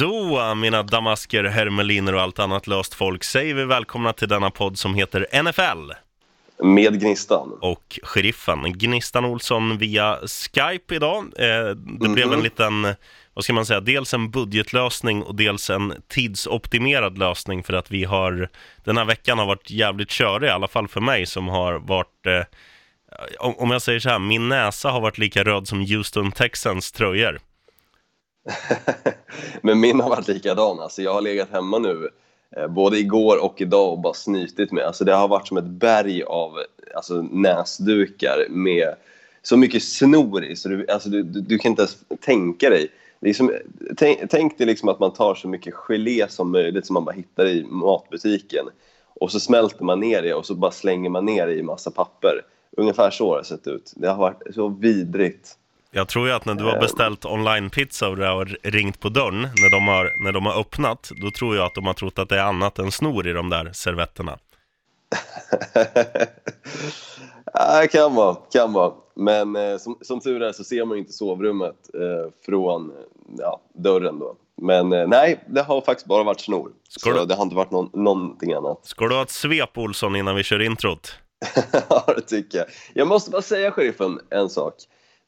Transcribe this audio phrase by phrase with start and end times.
[0.00, 4.78] Då, mina damasker, hermeliner och allt annat löst folk, säger vi välkomna till denna podd
[4.78, 5.92] som heter NFL
[6.62, 7.58] Med Gnistan.
[7.60, 8.72] och Sheriffen.
[8.72, 11.24] Gnistan Olsson via Skype idag.
[11.38, 12.94] Eh, det blev en liten,
[13.34, 18.04] vad ska man säga, dels en budgetlösning och dels en tidsoptimerad lösning för att vi
[18.04, 18.48] har,
[18.84, 22.26] den här veckan har varit jävligt körig, i alla fall för mig som har varit
[22.26, 22.44] eh,
[23.38, 26.92] om om jag säger så här, min näsa har varit lika röd som Houston Texans
[26.92, 27.40] tröjor.
[29.62, 30.80] Men min har varit likadan.
[30.80, 32.08] Alltså, jag har legat hemma nu
[32.56, 34.84] eh, både igår och idag och bara snytit mig.
[34.84, 36.52] Alltså, det har varit som ett berg av
[36.94, 38.94] alltså, näsdukar med
[39.42, 42.88] så mycket snor i så du, alltså, du, du, du kan inte ens tänka dig.
[43.20, 43.52] Det är som,
[43.96, 47.14] tänk, tänk dig liksom att man tar så mycket gelé som möjligt som man bara
[47.14, 48.66] hittar i matbutiken
[49.20, 51.90] och så smälter man ner det och så bara slänger man ner det i massa
[51.90, 52.42] papper.
[52.76, 53.92] Ungefär så har det sett ut.
[53.96, 55.56] Det har varit så vidrigt.
[55.92, 56.80] Jag tror ju att när du har Ehm.
[56.80, 61.10] beställt online-pizza och det har ringt på dörren när de har, när de har öppnat,
[61.22, 63.50] då tror jag att de har trott att det är annat än snor i de
[63.50, 64.38] där servetterna.
[67.54, 68.92] ja, kan vara, kan vara.
[69.16, 72.96] Men eh, som, som tur är så ser man inte sovrummet eh, från eh,
[73.38, 74.36] ja, dörren då.
[74.62, 76.70] Men eh, nej, det har faktiskt bara varit snor.
[76.88, 78.86] Ska så du- det har inte varit någon, någonting annat.
[78.86, 81.12] Ska du ha ett svep, Olsson, innan vi kör introt?
[81.88, 82.66] Ja, det tycker jag.
[82.94, 84.74] Jag måste bara säga, sheriffen, en sak.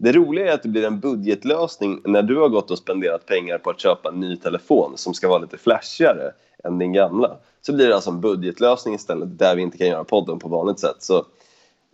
[0.02, 3.58] Det roliga är att det blir en budgetlösning när du har gått och spenderat pengar
[3.58, 6.30] på att köpa en ny telefon som ska vara lite flashigare
[6.64, 7.36] än din gamla.
[7.60, 10.78] Så blir det alltså en budgetlösning istället där vi inte kan göra podden på vanligt
[10.80, 10.96] sätt.
[10.98, 11.26] Så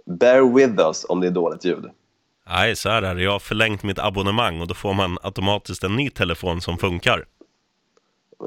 [0.07, 1.85] bear with us om det är dåligt ljud.
[2.49, 3.23] Nej, så här är det.
[3.23, 7.25] Jag har förlängt mitt abonnemang och då får man automatiskt en ny telefon som funkar.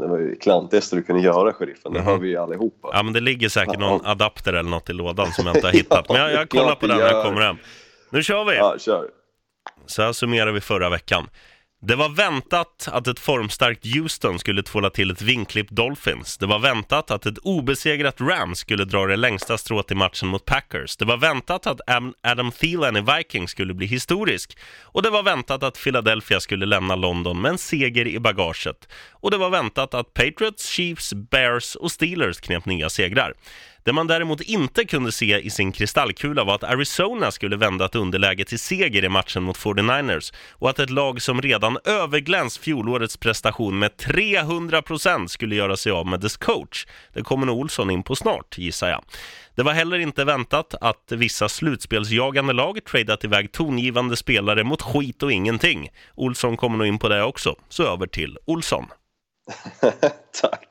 [0.01, 1.93] Det var ju klantigaste du kunde göra, sheriffen.
[1.93, 2.07] Det Mhm.
[2.07, 2.89] hör vi ju allihopa.
[2.93, 5.73] Ja, men det ligger säkert någon adapter eller något i lådan som jag inte har
[5.73, 6.09] hittat.
[6.09, 7.57] Men jag, jag kollar på den när jag kommer hem.
[8.09, 8.55] Nu kör vi!
[8.55, 9.07] Ja, kör.
[9.85, 11.27] Så här summerar vi förra veckan.
[11.83, 16.38] Det var väntat att ett formstarkt Houston skulle tvåla till ett vinklippt Dolphins.
[16.38, 20.45] Det var väntat att ett obesegrat Rams skulle dra det längsta strået i matchen mot
[20.45, 20.97] Packers.
[20.97, 21.81] Det var väntat att
[22.22, 24.57] Adam Thielen i Vikings skulle bli historisk.
[24.81, 28.88] Och det var väntat att Philadelphia skulle lämna London med en seger i bagaget.
[29.11, 33.33] Och det var väntat att Patriots, Chiefs, Bears och Steelers knep nya segrar.
[33.84, 37.96] Det man däremot inte kunde se i sin kristallkula var att Arizona skulle vända ett
[37.96, 43.18] underläge till seger i matchen mot 49ers och att ett lag som redan överglänst fjolårets
[43.18, 46.86] prestation med 300% skulle göra sig av med dess coach.
[47.14, 49.03] Det kommer nog Olsson in på snart, gissar jag.
[49.56, 55.24] Det var heller inte väntat att vissa slutspelsjagande lag tradeat iväg tongivande spelare mot skit
[55.24, 55.90] och ingenting.
[56.16, 58.86] Olsson kommer nog in på det också, så över till Olsson.
[60.42, 60.68] Tack.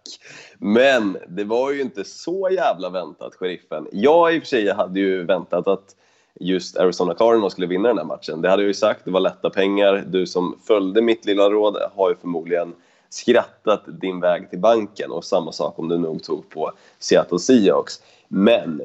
[0.63, 3.89] Men det var ju inte så jävla väntat, sheriffen.
[3.93, 5.97] Jag i och för sig hade ju väntat att
[6.41, 8.43] just Arizona Cardinals skulle vinna den här matchen.
[8.43, 10.05] Det hade jag ju sagt, det var lätta pengar.
[10.07, 12.75] Du som följde mitt lilla råd har ju förmodligen
[13.09, 18.03] skrattat din väg till banken och samma sak om du nog tog på Seattle Seahawks.
[18.29, 18.83] Men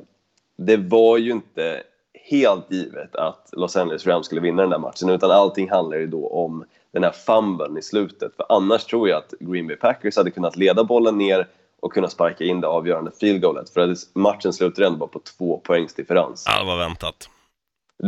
[0.58, 5.10] det var ju inte helt givet att Los Angeles Rams skulle vinna den där matchen
[5.10, 8.36] utan allting handlar ju då om den här fumblen i slutet.
[8.36, 11.48] För annars tror jag att Green Bay Packers hade kunnat leda bollen ner
[11.82, 13.70] och kunna sparka in det avgörande field goalet.
[13.70, 16.44] För att matchen slutade ändå bara på två poängs differens.
[16.48, 17.30] Ja, det var väntat.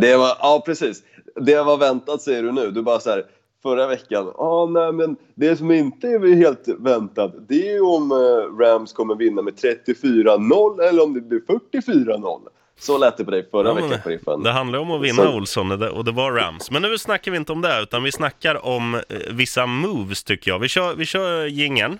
[0.01, 1.03] Det var, ja precis.
[1.41, 2.71] Det var väntat säger du nu.
[2.71, 3.23] Du bara så här,
[3.63, 8.11] förra veckan, ah, nej men det som inte är helt väntat det är ju om
[8.11, 12.41] eh, Rams kommer vinna med 34-0 eller om det blir 44-0.
[12.79, 14.43] Så lät det på dig förra Ja, veckan, sheriffen.
[14.43, 16.71] Det handlar om att vinna Så- Olsson och det- var Rams.
[16.71, 19.01] Men nu snackar vi inte om det, utan vi snackar om eh,
[19.31, 20.59] vissa moves tycker jag.
[20.59, 21.99] Vi kör, vi kör jingeln.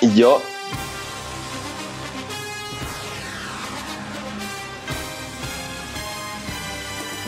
[0.00, 0.38] Ja,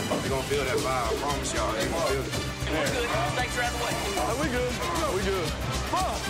[0.07, 1.73] They're gonna feel that vibe, I promise y'all.
[1.73, 2.31] They gonna feel it.
[3.35, 3.91] Thanks for having the way.
[4.39, 4.71] we good.
[5.11, 5.51] we good.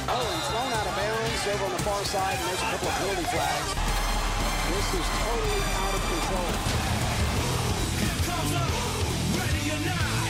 [0.09, 2.87] Oh, he's thrown out of bounds over on the far side, and there's a couple
[2.87, 3.69] of penalty flags.
[4.65, 6.70] This is totally out of control.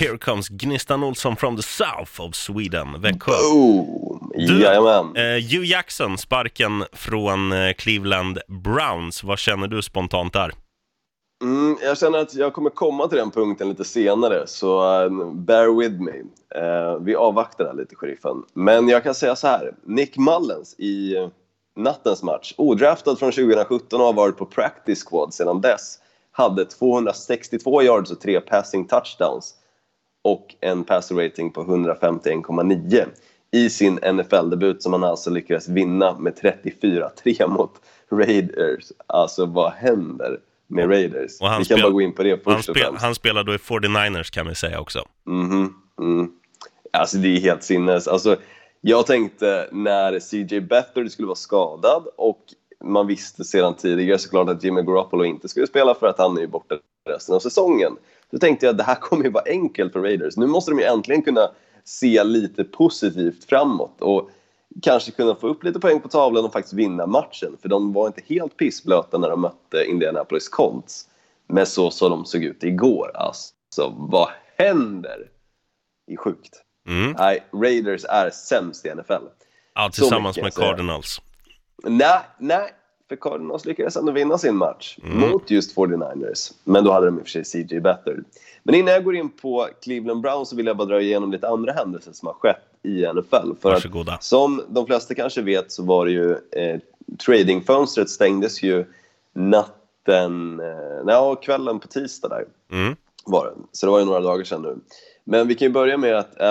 [0.01, 3.31] Here comes Gnistan Olsson from the south of Sweden, Växjö.
[3.31, 4.31] boom!
[4.35, 5.15] Du- Jajamän.
[5.15, 9.23] Eh, Hugh Jackson, sparken från eh, Cleveland Browns.
[9.23, 10.51] Vad känner du spontant där?
[11.43, 15.79] Mm, jag känner att jag kommer komma till den punkten lite senare, så uh, bear
[15.79, 16.11] with me.
[16.61, 18.43] Eh, vi avvaktar där lite, sheriffen.
[18.53, 19.73] Men jag kan säga så här.
[19.85, 21.15] Nick Mullens i
[21.75, 25.99] nattens match, odraftad från 2017 och har varit på practice squad sedan dess,
[26.31, 29.55] hade 262 yards och tre passing touchdowns
[30.23, 33.05] och en passer rating på 151,9
[33.51, 36.33] i sin NFL-debut som han alltså lyckades vinna med
[36.73, 37.71] 34-3 mot
[38.11, 38.91] Raiders.
[39.07, 41.31] Alltså vad händer med Raiders?
[41.41, 43.43] Han Vi kan spel- bara gå in på det Han, först och spel, han spelar
[43.43, 45.05] då i 49ers kan vi säga också.
[45.25, 46.31] Mhm, mm.
[46.93, 48.07] Alltså det är helt sinnes.
[48.07, 48.35] Alltså,
[48.81, 52.39] Jag tänkte när CJ Beathard skulle vara skadad och
[52.83, 56.41] man visste sedan tidigare såklart att Jimmy Garoppolo inte skulle spela för att han är
[56.41, 56.75] ju borta
[57.09, 57.97] resten av säsongen.
[58.31, 60.37] Då tänkte jag att det här kommer ju vara enkelt för Raiders.
[60.37, 61.51] Nu måste de ju äntligen kunna
[61.83, 64.29] se lite positivt framåt och
[64.81, 67.57] kanske kunna få upp lite poäng på tavlan och faktiskt vinna matchen.
[67.61, 71.07] För de var inte helt pissblöta när de mötte Indianapolis Colts.
[71.47, 75.29] Men så som de såg ut igår, alltså vad händer?
[76.07, 76.61] Det är sjukt.
[76.87, 77.15] Mm.
[77.19, 79.13] Nej, Raiders är sämst i NFL.
[79.73, 80.53] Ja, tillsammans med.
[80.53, 81.21] Cardinals.
[81.83, 82.71] Nej, nej,
[83.11, 86.51] för Cardinals lyckades ändå vinna sin match mot just 49ers.
[86.63, 88.23] Men då hade de i och för sig CJ Beathard.
[88.63, 91.47] Men innan jag går in på Cleveland Browns så vill jag bara dra igenom lite
[91.49, 93.51] andra händelser som har skett i NFL.
[93.61, 94.13] För Varsågoda.
[94.13, 96.79] att, som de flesta kanske vet så var det ju eh,
[97.25, 98.85] tradingfönstret stängdes ju
[99.33, 102.95] natten, eh, ja, kvällen på tisdag där Mm.
[103.25, 103.51] var det.
[103.71, 104.77] Så det var ju några dagar sedan nu.
[105.31, 106.41] Men vi kan ju börja med att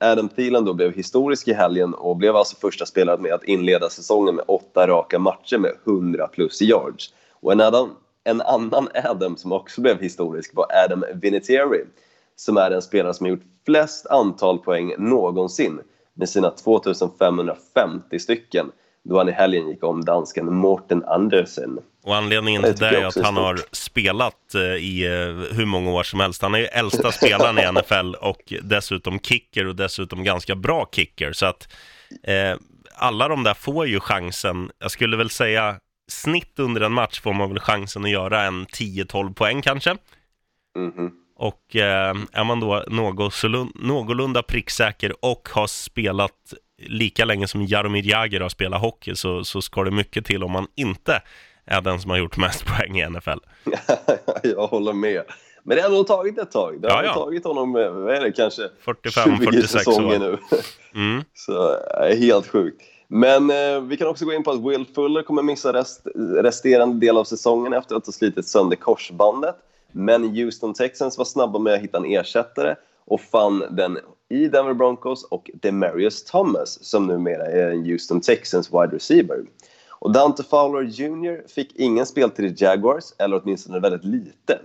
[0.00, 3.90] Adam Thielen då blev historisk i helgen och blev alltså första spelaren med att inleda
[3.90, 7.14] säsongen med åtta raka matcher med 100 plus yards.
[7.30, 7.90] Och en annan,
[8.24, 11.84] en annan Adam som också blev historisk var Adam Vinatieri
[12.36, 15.80] som är den spelare som har gjort flest antal poäng någonsin
[16.14, 18.72] med sina 2550 stycken
[19.04, 21.78] då han i helgen gick om dansken Morten Andersen.
[22.04, 26.02] Och anledningen till det är att han har spelat eh, i eh, hur många år
[26.02, 26.42] som helst.
[26.42, 31.32] Han är ju äldsta spelaren i NFL och dessutom kicker och dessutom ganska bra kicker.
[31.32, 31.68] Så att
[32.22, 32.56] eh,
[32.94, 34.70] alla de där får ju chansen.
[34.78, 35.76] Jag skulle väl säga
[36.08, 39.96] snitt under en match får man väl chansen att göra en 10-12 poäng kanske.
[40.78, 41.12] Mhm.
[41.36, 42.84] Och eh, är man då
[43.74, 46.54] någorlunda pricksäker och har spelat
[46.88, 50.52] lika länge som Jaromir Jagr har spelat hockey så, så ska det mycket till om
[50.52, 51.22] man inte
[51.66, 53.38] är den som har gjort mest poäng i NFL.
[54.42, 55.22] jag håller med.
[55.62, 56.80] Men det har nog tagit ett tag.
[56.80, 57.14] Det har Ja, ja.
[57.14, 60.38] tagit honom, eh, vad är det, kanske 45, 20 46 säsonger nu.
[60.94, 61.24] Mm.
[61.34, 62.82] Så äh, helt sjukt.
[63.08, 66.06] Men eh, vi kan också gå in på att Will Fuller kommer missa rest,
[66.42, 69.56] resterande del av säsongen efter att ha slitit sönder korsbandet.
[69.92, 72.74] Men Houston Texans var snabba med att hitta en ersättare
[73.06, 73.98] och fann den
[74.28, 79.44] i Denver Broncos och Demarius Thomas som numera är en Houston Texans wide receiver.
[79.88, 84.58] Och Dante Fowler Jr fick ingen speltid i Jaguars, eller åtminstone väldigt lite.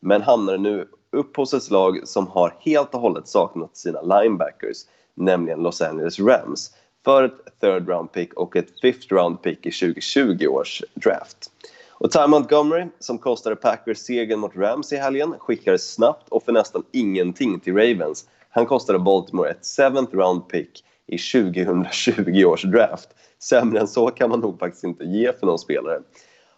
[0.00, 4.76] Men hamnade nu upp hos ett lag som har helt och hållet saknat sina linebackers,
[5.14, 6.70] nämligen Los Angeles Rams,
[7.04, 11.50] för ett third round pick och ett fifth round pick i 2020 års draft.
[11.90, 16.52] Och Ty Montgomery, som kostade Packers segern mot Rams i helgen, skickades snabbt och för
[16.52, 18.28] nästan ingenting till Ravens.
[18.54, 23.08] Han kostade Baltimore ett seventh round pick i 2020 års draft.
[23.42, 26.00] Sämre än så kan man nog faktiskt inte ge för någon spelare.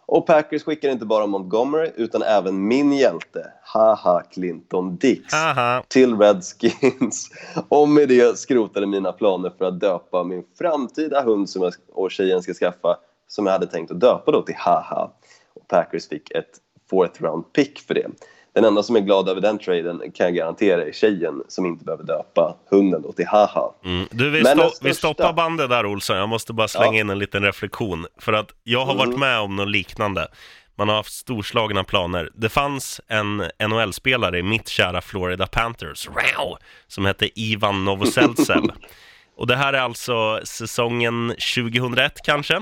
[0.05, 5.83] Och Packers skickar inte bara Montgomery utan även min hjälte, haha Clinton Dix, Aha.
[5.87, 7.29] till Redskins.
[7.69, 12.11] Och med det skrotade mina planer för att döpa min framtida hund som jag och
[12.11, 12.97] tjejen ska skaffa,
[13.27, 15.11] som jag hade tänkt att döpa då till haha.
[15.53, 16.51] Och Packers fick ett
[16.89, 18.07] fourth round pick för det.
[18.55, 21.85] Den enda som är glad över den traden kan jag garantera är tjejen som inte
[21.85, 23.73] behöver döpa hunden då till haha.
[23.85, 24.07] Mm.
[24.11, 26.17] Du, vi, sto- den vi största- stoppar bandet där Olsson.
[26.17, 26.89] Jag måste bara slänga Ja.
[26.91, 26.99] Mm.
[27.01, 28.05] in en liten reflektion.
[28.19, 30.27] För att jag har varit med om något liknande.
[30.75, 32.29] Man har haft storslagna planer.
[32.35, 33.37] Det fanns en
[33.69, 36.57] NHL-spelare i mitt kära Florida Panthers, wow,
[36.87, 38.61] som hette Ivan Novoseltsev.
[39.37, 42.61] Och det här är alltså säsongen 2001 kanske.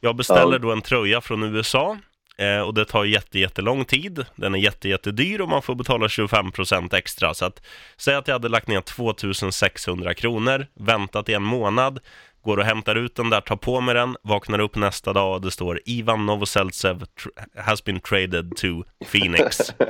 [0.00, 0.58] Jag beställer Ja.
[0.58, 1.96] då en tröja från USA.
[2.38, 4.24] Eh, och det tar jätte, jättelång tid.
[4.36, 7.34] Den är jätte, jättedyr och man får betala 25% extra.
[7.34, 7.62] Så att,
[7.96, 11.98] säg att jag hade lagt ner 2600 kronor, väntat i en månad,
[12.42, 15.40] går och hämtar ut den där, tar på mig den, vaknar upp nästa dag och
[15.40, 17.04] det står Ivan Novoseltsev
[17.56, 18.66] has been traded to
[19.12, 19.58] Phoenix.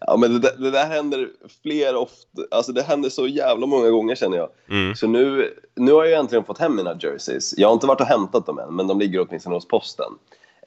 [0.00, 1.28] Ja, men det, där- det där händer
[1.62, 4.48] fler ofta, alltså det händer så jävla många gånger känner jag.
[4.70, 4.94] Mm.
[4.94, 7.54] Så nu, nu har jag äntligen fått hem mina jerseys.
[7.56, 10.12] Jag har inte varit och hämtat dem än, men de ligger åtminstone hos posten.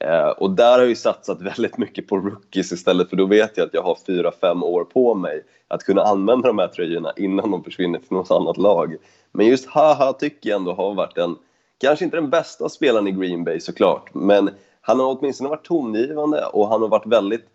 [0.00, 3.56] Eh, och där har jag ju satsat väldigt mycket på rookies istället, för då vet
[3.56, 7.12] jag att jag har fyra fem år på mig att kunna använda de här tröjorna
[7.16, 8.96] innan de försvinner till något annat lag.
[9.32, 11.36] Men just Haha tycker jag ändå har varit en,
[11.78, 14.50] kanske inte den bästa spelaren i Green Bay såklart, men
[14.80, 17.46] han har åtminstone varit tongivande och han har varit väldigt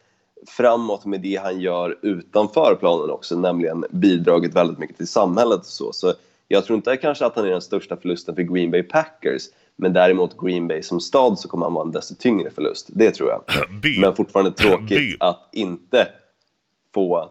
[0.48, 5.66] framåt med det han gör utanför planen också, nämligen bidragit väldigt mycket till samhället och
[5.66, 5.94] så.
[5.94, 6.14] Så
[6.48, 9.42] jag tror inte kanske att han är den största förlusten för Green Bay Packers,
[9.82, 12.90] men däremot Green Bay som stad så kommer han vara en desto tyngre förlust.
[12.90, 13.44] Det tror jag.
[13.82, 14.00] By.
[14.00, 14.58] Men fortfarande By.
[14.58, 16.08] tråkigt att inte
[16.94, 17.30] få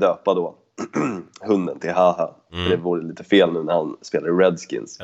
[0.00, 0.54] döpa då
[1.40, 2.34] hunden till Haha.
[2.50, 4.98] För det vore lite fel nu när han spelar i Redskins.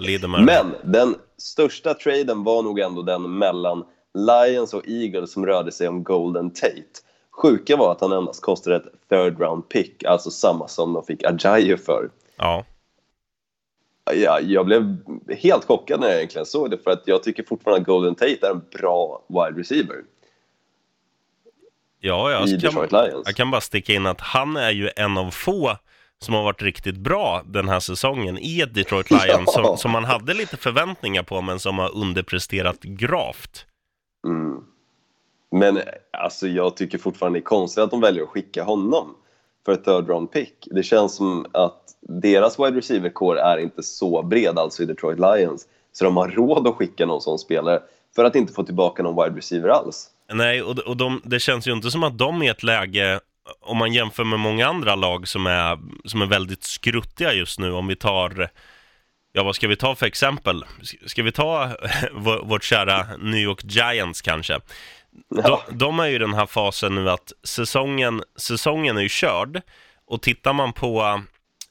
[0.44, 5.88] Men den största traden var nog ändå den mellan Lions och Eagles som rörde sig
[5.88, 7.02] om Golden Tate.
[7.42, 11.24] Sjuka var att han endast kostade ett third round pick, alltså samma som de fick
[11.24, 12.10] Ajayi för.
[12.36, 12.64] Ja.
[14.14, 14.96] Ja, jag blev
[15.38, 18.46] helt chockad när jag egentligen såg det för att jag tycker fortfarande att Golden Tate
[18.46, 19.96] är en bra wide receiver
[22.00, 22.88] Ja, jag kan,
[23.24, 25.76] jag kan bara sticka in att han är ju en av få
[26.18, 29.64] som har varit riktigt bra den här säsongen i ett Detroit Lions Ja.
[29.64, 33.66] som, som man hade lite förväntningar på men som har underpresterat gravt.
[34.26, 34.64] Mm.
[35.50, 35.80] Men
[36.12, 39.14] alltså, jag tycker fortfarande det är konstigt att de väljer att skicka honom
[39.68, 40.68] för ett third round pick.
[40.70, 45.18] Det känns som att deras wide receiver core är inte så bred alltså i Detroit
[45.18, 47.80] Lions så de har råd att skicka någon sån spelare
[48.16, 50.06] för att inte få tillbaka någon wide receiver alls.
[50.32, 53.20] Nej, och, och de, det känns ju inte som att de är i ett läge,
[53.60, 57.72] om man jämför med många andra lag som är, som är väldigt skruttiga just nu,
[57.72, 58.50] om vi tar,
[59.32, 60.64] ja vad ska vi ta för exempel?
[61.06, 61.70] Ska vi ta
[62.42, 64.60] vårt kära New York Giants kanske?
[65.30, 65.62] De, Ja.
[65.70, 69.62] de är ju i den här fasen nu att säsongen, säsongen är ju körd
[70.06, 71.20] och tittar man på,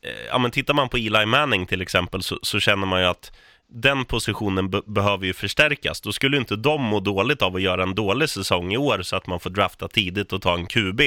[0.02, 3.06] eh, ja men tittar man på Eli Manning till exempel så, så känner man ju
[3.08, 3.32] att
[3.70, 6.02] den positionen be- behöver ju förstärkas.
[6.02, 9.16] Då skulle inte de må dåligt av att göra en dålig säsong i år så
[9.16, 11.02] att man får drafta tidigt och ta en QB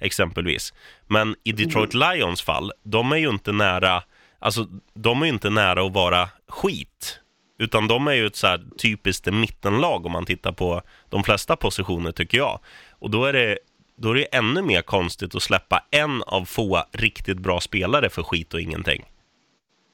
[0.00, 0.72] exempelvis.
[1.06, 4.02] Men i Detroit Lions fall, de är ju inte nära,
[4.38, 7.18] alltså de är ju inte nära att vara skit.
[7.62, 11.56] Utan de är ju ett så här typiskt mittenlag om man tittar på de flesta
[11.56, 12.58] positioner tycker jag.
[12.90, 13.58] Och då är det,
[13.96, 18.22] då är det ännu mer konstigt att släppa en av få riktigt bra spelare för
[18.22, 19.04] skit och ingenting.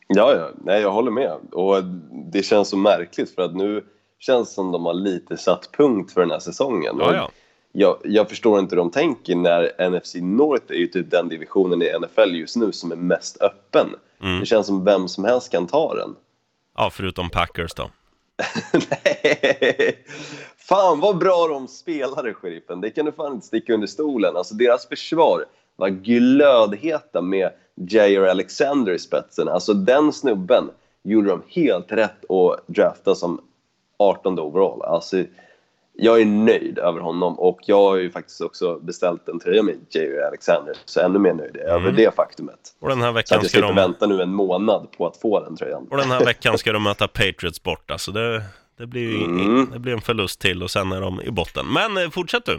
[0.06, 0.50] Ja, ja.
[0.64, 1.32] Nej, jag håller med.
[1.52, 1.84] Och
[2.32, 3.84] det känns så märkligt för att nu
[4.18, 6.96] känns det som de har lite satt punkt för den här säsongen.
[6.98, 7.30] Ja, ja.
[7.72, 11.82] Jag, jag förstår inte hur de tänker när NFC North är ju typ den divisionen
[11.82, 13.86] i NFL just nu som är mest öppen.
[14.22, 14.40] Mm.
[14.40, 16.14] Det känns som vem som helst kan ta den.
[16.80, 17.90] Ja, förutom Packers då.
[18.72, 20.04] Nej!
[20.56, 22.80] Fan vad bra de spelade, sheriffen.
[22.80, 24.36] Det kan du fan inte sticka under stolen.
[24.36, 25.44] Alltså deras försvar
[25.76, 29.48] var glödheta med JR Alexander i spetsen.
[29.48, 30.70] Alltså den snubben
[31.02, 33.40] gjorde de helt rätt att drafta som
[33.96, 34.82] 18 overall.
[34.82, 35.24] Alltså,
[36.00, 39.74] jag är nöjd över honom och jag har ju faktiskt också beställt en tröja med
[39.90, 40.74] Jair Alexander.
[40.84, 42.58] Så ännu mer nöjd över det faktumet.
[42.80, 45.06] Och den här Så veckan att jag ska slipper de, vänta nu en månad på
[45.06, 45.86] att få den tröjan.
[45.90, 48.42] och den här veckan ska de möta Patriots borta, så det,
[48.78, 49.70] det, blir ju, Mm.
[49.72, 51.66] det blir en förlust till och sen är de i botten.
[51.72, 52.58] Men eh, fortsätt du.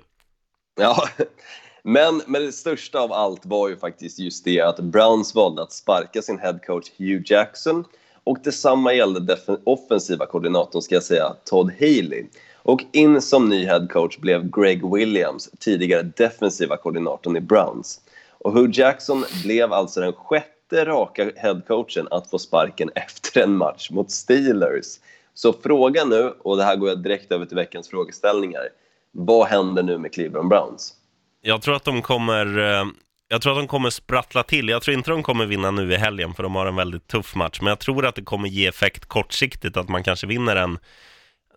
[0.82, 1.08] Ja,
[1.84, 5.72] men, men det största av allt var ju faktiskt just det att Browns valde att
[5.72, 7.84] sparka sin headcoach Hugh Jackson
[8.24, 12.26] och detsamma gällde def- offensiva koordinatorn, ska jag säga, Todd Haley.
[12.64, 18.02] Och in som ny headcoach blev Greg Williams, tidigare defensiva koordinatorn i Browns.
[18.40, 23.90] Och Hugh Jackson blev alltså den sjätte raka headcoachen att få sparken efter en match
[23.92, 24.86] mot Steelers.
[25.34, 28.64] Så frågan nu, och det här går jag direkt över till veckans frågeställningar.
[29.12, 30.94] Vad händer nu med Cleveland Browns?
[31.42, 32.86] Jag tror att de kommer, eh,
[33.28, 34.70] jag tror att de kommer sprattla till.
[34.70, 37.36] Jag tror inte de kommer vinna nu i helgen för de har en väldigt tuff
[37.36, 37.60] match.
[37.62, 40.80] Men jag tror att det kommer ge effekt kortsiktigt att man kanske vinner en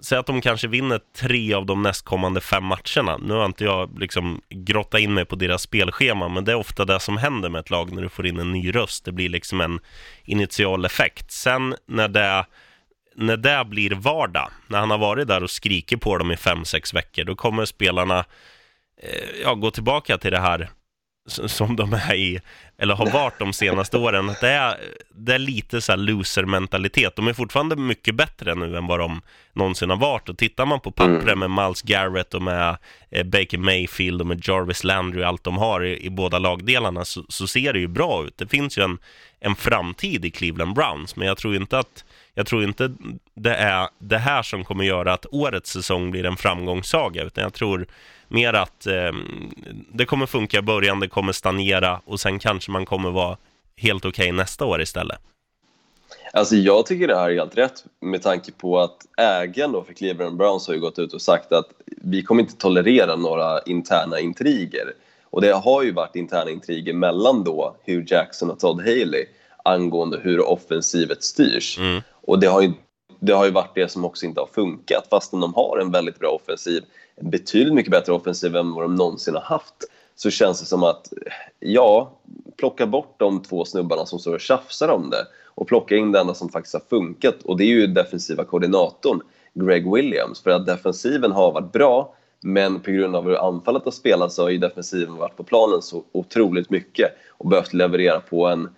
[0.05, 3.17] Säg att de kanske vinner tre av de nästkommande fem matcherna.
[3.17, 6.85] Nu har inte jag liksom grottat in mig på deras spelschema, men det är ofta
[6.85, 9.05] det som händer med ett lag när du får in en ny röst.
[9.05, 9.81] Det blir liksom en
[10.25, 11.31] initial effekt.
[11.31, 12.47] Sen när det,
[13.17, 16.65] när det blir vardag, när han har varit där och skriker på dem i fem,
[16.65, 18.19] sex veckor, då kommer spelarna
[19.03, 20.71] eh, ja, gå tillbaka till det här
[21.27, 22.41] som de är i,
[22.79, 24.31] eller har varit de senaste åren.
[24.31, 24.77] Att Det är,
[25.15, 27.17] det är lite så här loser-mentalitet.
[27.17, 30.29] De är fortfarande mycket bättre nu än vad de någonsin har varit.
[30.29, 32.77] Och tittar man på pappret med Miles Garrett och med
[33.11, 37.05] eh, Baker Mayfield och med Jarvis Landry och allt de har i, i båda lagdelarna
[37.05, 38.39] så, så ser det ju bra ut.
[38.39, 38.99] Det finns ju en,
[39.41, 42.95] en framtid i Cleveland Browns, men jag tror inte att jag tror inte
[43.35, 47.53] det är det här som kommer göra att årets säsong blir en framgångssaga, utan jag
[47.55, 47.87] tror
[48.33, 49.13] mer att eh,
[49.93, 53.37] det kommer funka i början, det kommer stagnera och sen kanske man kommer vara
[53.77, 55.19] helt okej nästa år istället.
[56.33, 59.93] Alltså jag tycker det här är helt rätt med tanke på att ägaren då för
[59.93, 64.21] Cleveland Browns har ju gått ut och sagt att vi kommer inte tolerera några interna
[64.21, 64.93] intriger.
[65.31, 69.25] Och det har ju varit interna intriger mellan då Hugh Jackson och Todd Haley
[69.65, 71.79] angående hur offensivet styrs.
[71.79, 72.03] Mm.
[72.23, 72.73] Och det har, ju,
[73.21, 76.19] det har ju varit det som också inte har funkat fastän de har en väldigt
[76.19, 79.75] bra offensiv, en betydligt mycket bättre offensiv än vad de någonsin har haft
[80.15, 81.13] så känns det som att,
[81.61, 82.13] ja,
[82.57, 86.21] plocka bort de två snubbarna som står och tjafsar om det och plocka in det
[86.21, 87.43] enda som faktiskt har funkat.
[87.43, 89.21] Och det är ju defensiva koordinatorn
[89.55, 90.41] Greg Williams.
[90.41, 94.43] För att defensiven har varit bra men på grund av hur anfallet har spelat så
[94.43, 98.69] har ju defensiven varit på planen så otroligt mycket och behövt leverera på en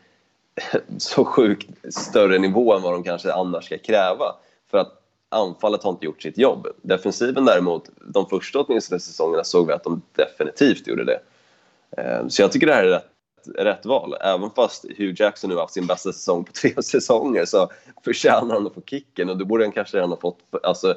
[0.99, 4.35] så sjukt större nivå än vad de kanske annars ska kräva.
[4.71, 5.04] För att
[5.35, 6.67] anfallet har inte gjort sitt jobb.
[6.83, 11.21] Defensiven däremot, de första åtminstone säsongerna såg vi att de definitivt gjorde det.
[11.97, 13.11] Ehm, så jag tycker det här är rätt
[13.59, 14.15] rätt val.
[14.21, 17.71] Även fast Hugh Jackson nu har haft sin bästa säsong på tre säsonger så
[18.05, 20.95] förtjänar han att få kicken och det borde han kanske redan ha fått alltså,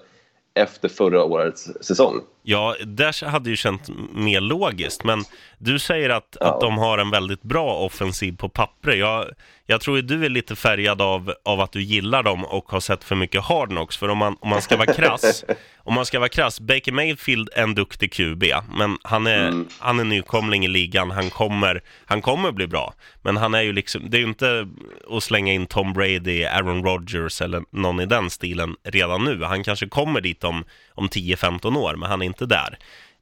[0.53, 2.22] efter förra årets säsong.
[2.50, 5.24] Ja, det hade ju känt mer logiskt, men
[5.58, 6.46] du säger att, Ja.
[6.46, 8.98] att de har en väldigt bra offensiv på pappret.
[8.98, 9.25] Jag,
[9.66, 12.80] jag tror ju du är lite färgad av, av att du gillar dem och har
[12.80, 15.44] sett för mycket Hard Knocks, för om man, om man ska vara krass,
[15.84, 19.68] om man ska vara krass, Baker Mayfield är en duktig QB, men han är, Mm.
[19.80, 23.74] han är nykomling i ligan, han kommer, han kommer bli bra, men han är ju
[23.74, 24.68] liksom, det är ju inte
[25.12, 29.44] att slänga in Tom Brady, Aaron Rodgers eller någon i den stilen redan nu.
[29.44, 30.63] Han kanske kommer dit om,
[30.96, 32.77] om 10-15 år, men han är inte där.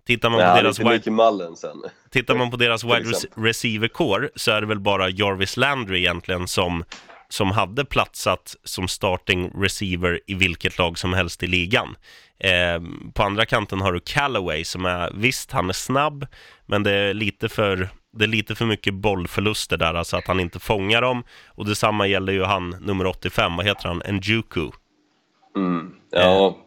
[0.05, 1.83] Tittar man Men på deras inte wide, sen.
[2.09, 6.47] Tittar man på deras wide receiver core så är det väl bara Jarvis Landry egentligen
[6.47, 6.83] som,
[7.29, 11.95] som hade platsat som starting receiver i vilket lag som helst i ligan.
[12.39, 12.81] Eh,
[13.13, 16.27] på andra kanten har du Callaway som är, visst han är snabb,
[16.65, 20.39] men det är lite för det är lite för mycket bollförluster där, alltså att han
[20.39, 21.23] inte fångar dem.
[21.47, 24.01] Och detsamma gäller ju han, nummer 85, vad heter han?
[24.15, 24.69] Njuku.
[26.11, 26.57] Ja,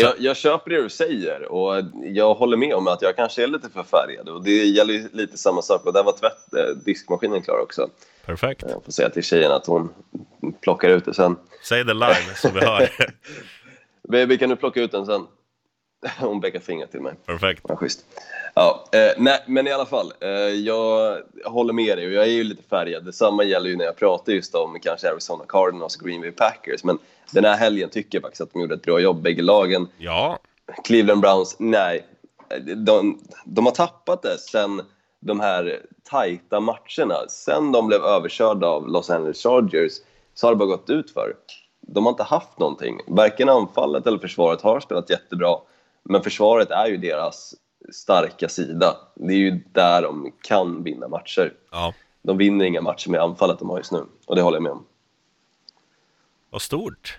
[0.00, 3.46] jag, jag köper det du säger och jag håller med om att jag kanske är
[3.46, 7.42] lite för färgad och det gäller lite samma sak och där var tvätt, eh, diskmaskinen
[7.42, 7.88] klar också.
[8.26, 8.64] Perfekt.
[8.68, 9.88] Jag får säga till tjejen att hon
[10.60, 11.36] plockar ut det sen.
[11.62, 12.90] Säg det live så vi hör.
[14.08, 15.26] Baby, kan du plocka ut den sen?
[16.20, 17.14] Hon bäckar fingret till mig.
[17.26, 17.62] Perfekt.
[17.68, 18.04] Ja, schysst.
[18.54, 22.30] Ja, eh, nej, men i alla fall, eh, jag håller med dig och jag är
[22.30, 23.04] ju lite färgad.
[23.04, 26.84] Detsamma gäller ju när jag pratar just om kanske Arizona Cardinals och Green Bay Packers.
[26.84, 26.98] Men
[27.32, 29.88] den här helgen tycker jag faktiskt att de gjorde ett bra jobb, bägge lagen.
[29.98, 30.38] Ja,
[30.84, 32.06] Cleveland Browns, nej.
[32.76, 34.82] De, de har tappat det sen
[35.20, 37.28] de här tajta matcherna.
[37.28, 39.92] Sen de blev överkörda av Los Angeles Chargers
[40.34, 41.32] så har det bara gått ut för.
[41.80, 43.00] De har inte haft någonting.
[43.06, 45.56] Varken anfallet eller försvaret har spelat jättebra.
[46.08, 47.54] Men försvaret är ju deras
[47.92, 48.96] starka sida.
[49.14, 51.52] Det är ju där de kan vinna matcher.
[51.70, 51.94] ja.
[52.22, 54.04] De vinner inga matcher med anfallet de har just nu.
[54.26, 54.84] Och det håller jag med om.
[56.50, 57.18] Vad stort.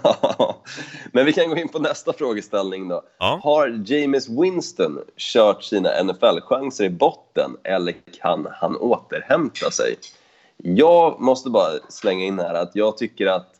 [1.12, 3.02] Men vi kan gå in på nästa frågeställning då.
[3.18, 3.40] Ja.
[3.42, 9.96] Har James Winston kört sina NFL-chanser i botten eller kan han återhämta sig?
[10.56, 13.54] Jag måste bara slänga in här att jag tycker att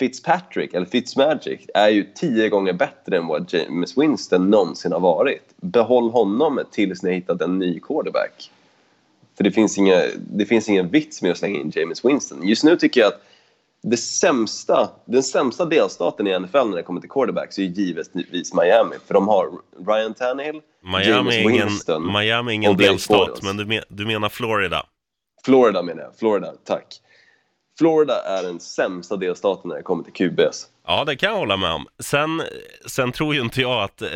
[0.00, 5.42] Fitzpatrick, eller Fitzmagic, är ju tio gånger bättre än vad James Winston någonsin har varit.
[5.56, 8.50] Behåll honom tills ni har hittat en ny quarterback.
[9.36, 12.48] För det finns, inga, det finns ingen vits med att slänga in James Winston.
[12.48, 13.22] Just nu tycker jag att
[13.82, 18.54] det sämsta, den sämsta delstaten i NFL när det kommer till quarterbacks är ju givetvis
[18.54, 18.96] Miami.
[19.06, 19.50] För de har
[19.86, 24.06] Ryan Tannehill, Miami James är ingen, Winston Miami är ingen delstat, men du, men, du
[24.06, 24.86] menar Florida.
[25.44, 26.16] Florida menar jag.
[26.18, 27.00] Florida, tack.
[27.80, 30.66] Florida är den sämsta delstaten när det kommer till QBs.
[30.86, 31.86] Ja, det kan jag hålla med om.
[31.98, 32.42] Sen,
[32.86, 34.08] sen tror ju inte jag att eh,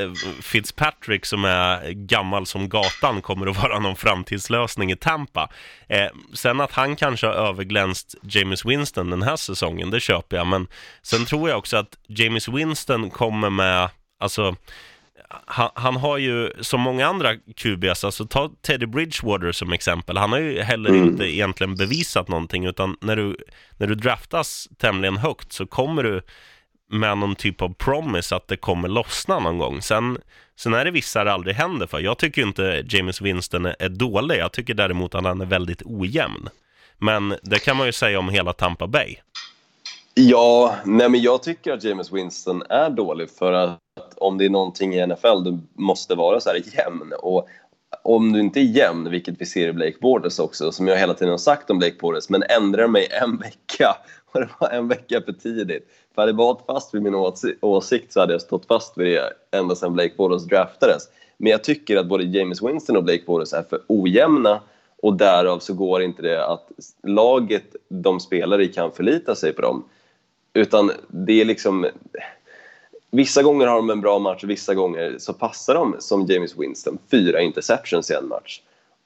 [0.42, 5.50] Fitzpatrick som är gammal som gatan kommer att vara någon framtidslösning i Tampa.
[5.88, 10.46] Eh, sen att han kanske har överglänst James Winston den här säsongen, det köper jag.
[10.46, 10.66] Men
[11.02, 13.88] sen tror jag också att James Winston kommer med,
[14.20, 14.56] alltså
[15.46, 20.32] han, han har ju, som många andra QBs, alltså ta Teddy Bridgewater som exempel, han
[20.32, 23.36] har ju heller inte egentligen bevisat någonting, utan när du,
[23.78, 26.22] när du draftas tämligen högt så kommer du
[26.90, 29.82] med någon typ av promise att det kommer lossna någon gång.
[29.82, 30.18] Sen,
[30.56, 32.00] sen är det vissa det aldrig händer för.
[32.00, 35.82] Jag tycker inte James Winston är, är dålig, jag tycker däremot att han är väldigt
[35.84, 36.48] ojämn.
[36.98, 39.16] Men det kan man ju säga om hela Tampa Bay.
[40.16, 43.78] Ja, nej men jag tycker att James Winston är dålig för att
[44.16, 47.12] om det är någonting i NFL du måste vara så här jämn.
[47.18, 47.48] Och
[48.02, 51.14] om du inte är jämn, vilket vi ser i Blake Borders också, som jag hela
[51.14, 53.96] tiden har sagt om Blake Borders, men ändrar mig en vecka
[54.32, 55.88] och det var en vecka för tidigt.
[56.14, 57.14] För hade jag varit fast vid min
[57.60, 61.02] åsikt så hade jag stått fast vid det ända sedan Blake Borders draftades.
[61.36, 64.60] Men jag tycker att både James Winston och Blake Borders är för ojämna
[65.02, 66.68] och därav så går inte det att
[67.02, 69.84] laget de spelar i kan förlita sig på dem.
[70.54, 71.86] Utan det är liksom...
[73.10, 76.58] Vissa gånger har de en bra match och vissa gånger så passar de, som James
[76.58, 78.60] Winston, fyra interceptions i en match.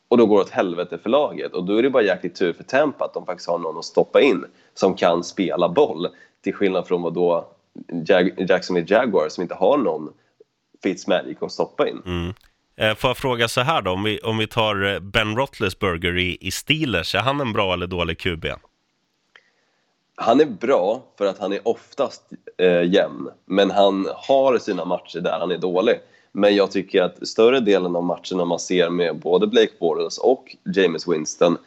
[0.08, 1.52] Och då går det åt helvete för laget.
[1.52, 3.84] Och då är det bara jäkligt tur för Tampa att de faktiskt har någon att
[3.84, 6.08] stoppa in som kan spela boll.
[6.44, 7.48] Till skillnad från vad då
[8.06, 10.12] Jag- Jacksonville Jaguars som inte har någon
[10.82, 12.02] Fitzmagic att stoppa in.
[12.06, 12.34] Mm.
[12.76, 16.16] Eh, får jag fråga så här då, om vi, om vi tar eh, Ben Roethlisberger
[16.18, 18.46] i, i Steelers, är han en bra eller dålig QB?
[20.20, 22.22] Han är bra för att han är oftast
[22.56, 26.00] eh, jämn, men han har sina matcher där han är dålig.
[26.32, 30.56] Men jag tycker att större delen av matcherna man ser med både Blake Bortles och
[30.74, 31.58] James Winston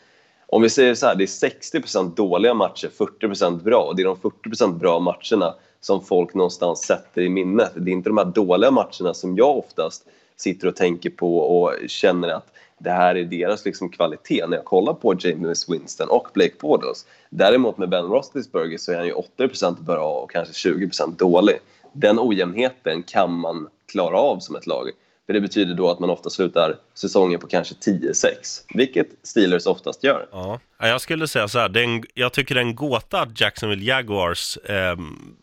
[0.54, 2.90] om vi säger så här, det är 60% dåliga matcher,
[3.22, 3.82] 40% bra.
[3.82, 7.72] Och det är de 40% bra matcherna som folk någonstans sätter i minnet.
[7.76, 10.04] Det är inte de här dåliga matcherna som jag oftast
[10.36, 12.48] sitter och tänker på och känner att
[12.84, 17.06] det här är deras liksom kvalitet när jag kollar på James Winston och Blake Bortles.
[17.30, 21.56] Däremot med Ben Roethlisberger så är han ju 80% bra och kanske 20% dålig.
[21.94, 24.90] Den ojämnheten kan man klara av som ett lag.
[25.26, 28.26] För det betyder då att man ofta slutar säsongen på kanske 10-6,
[28.74, 30.28] vilket Steelers oftast gör.
[30.32, 33.22] Ja, jag skulle säga så här, det är en, jag tycker det är en gåta
[33.22, 34.98] att Jacksonville Jaguars, eh,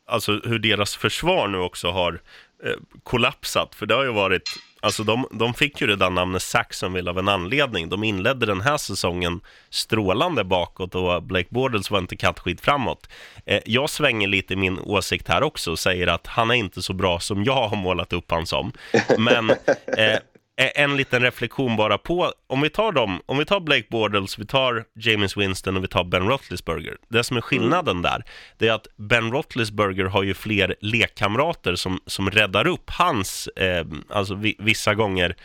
[0.06, 2.20] alltså hur deras försvar nu också har
[2.64, 2.72] eh,
[3.02, 4.48] kollapsat, för det har ju varit,
[4.80, 7.88] alltså de, de fick ju det där namnet Saxonville av en anledning.
[7.88, 13.08] De inledde den här säsongen strålande bakåt och Blake Bortles var inte kattskit framåt.
[13.46, 16.82] Eh, jag svänger lite i min åsikt här också och säger att han är inte
[16.82, 18.72] så bra som jag har målat upp han som.
[19.18, 19.50] Men
[19.98, 20.18] eh,
[20.58, 24.38] Eh, en liten reflektion bara på, om vi tar dem, om vi tar Blake Bortles,
[24.38, 26.96] vi tar James Winston och vi tar Ben Roethlisberger.
[27.08, 28.24] Det som är skillnaden där,
[28.58, 33.86] det är att Ben Roethlisberger har ju fler lekkamrater som, som räddar upp hans, eh,
[34.08, 35.36] alltså vi, vissa gånger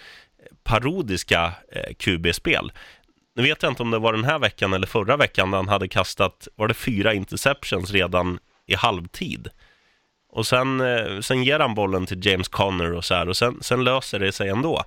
[0.63, 2.71] parodiska eh, QB-spel.
[3.35, 5.67] Nu vet jag inte om det var den här veckan eller förra veckan där han
[5.67, 9.47] hade kastat, var det fyra interceptions redan i halvtid?
[10.31, 13.57] Och sen, eh, sen ger han bollen till James Conner och så här och sen,
[13.61, 14.83] sen löser det sig ändå.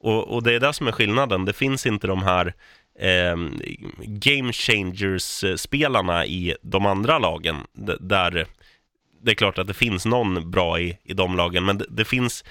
[0.00, 1.44] Och, och det är det som är skillnaden.
[1.44, 2.54] Det finns inte de här
[2.98, 3.36] eh,
[3.98, 7.56] game changers-spelarna i de andra lagen.
[8.00, 8.46] Där
[9.22, 12.04] det är klart att det finns någon bra i, i de lagen, men det, det
[12.04, 12.44] finns...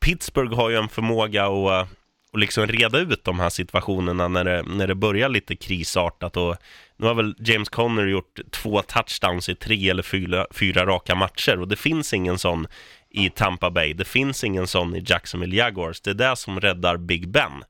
[0.00, 1.88] Pittsburgh har ju en förmåga att,
[2.32, 6.36] och liksom reda ut de här situationerna när det, när det börjar lite krisartat.
[6.36, 6.56] Och
[6.96, 11.60] nu har väl James Conner gjort två touchdowns i tre eller fyra, fyra raka matcher
[11.60, 12.66] och det finns ingen sån
[13.12, 13.94] i Tampa Bay.
[13.94, 16.00] Det finns ingen sån i Jacksonville Jaguars.
[16.00, 17.64] Det är det som räddar Big Ben.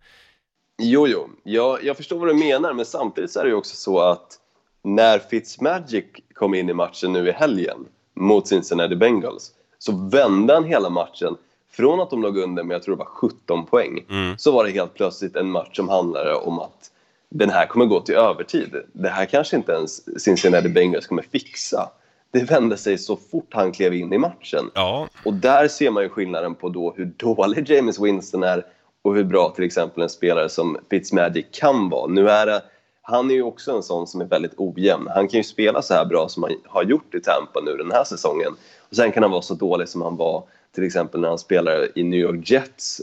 [0.83, 3.77] Jo, jo, jag, jag förstår vad du menar, men samtidigt så är det ju också
[3.77, 4.39] så att
[4.85, 10.65] när Fitzmagic kom in i matchen nu i helgen mot Cincinnati Bengals så vände han
[10.65, 11.37] hela matchen.
[11.73, 14.39] Från att de låg under med, jag tror det var 17 poäng, Mm.
[14.39, 16.91] så var det helt plötsligt en match som handlade om att
[17.29, 18.75] den här kommer gå till övertid.
[18.93, 21.91] Det här kanske inte ens Cincinnati Bengals kommer fixa.
[22.33, 24.71] Det vände sig så fort han klev in i matchen.
[24.75, 28.65] Ja, Och där ser man ju skillnaden på då hur dålig James Winston är
[29.03, 32.07] och hur bra till exempel en spelare som Fitzmagic kan vara.
[32.07, 32.63] Nu är det,
[33.03, 35.09] han är ju också en sån som är väldigt ojämn.
[35.15, 37.93] Han kan ju spela så här bra som han har gjort i Tampa nu den
[37.93, 38.53] här säsongen.
[38.91, 41.89] Och sen kan han vara så dålig som han var till exempel när han spelade
[41.95, 43.03] i New York Jets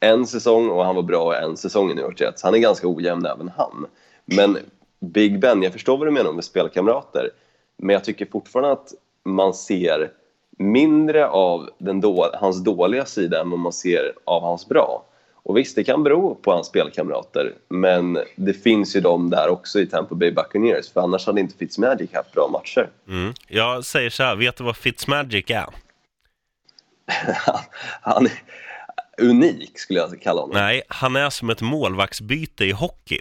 [0.00, 2.42] en säsong och han var bra en säsong i New York Jets.
[2.42, 3.86] Han är ganska ojämn även han.
[4.24, 4.58] Men
[5.00, 7.30] Big Ben, jag förstår vad du menar med spelkamrater.
[7.82, 10.10] Men jag tycker fortfarande att man ser
[10.58, 15.04] mindre av den då, hans dåliga sida än vad man ser av hans bra.
[15.42, 19.80] Och visst, det kan bero på hans spelkamrater, men det finns ju de där också
[19.80, 22.90] i Tampa Bay Buccaneers, för annars hade inte Fitzmagic haft bra matcher.
[23.08, 23.34] mm.
[23.48, 25.66] jag säger så här, vet du vad Fitzmagic är?
[28.02, 28.42] Han är
[29.20, 30.56] unik, skulle jag kalla honom.
[30.56, 33.20] Nej, han är som ett målvaktsbyte i hockey.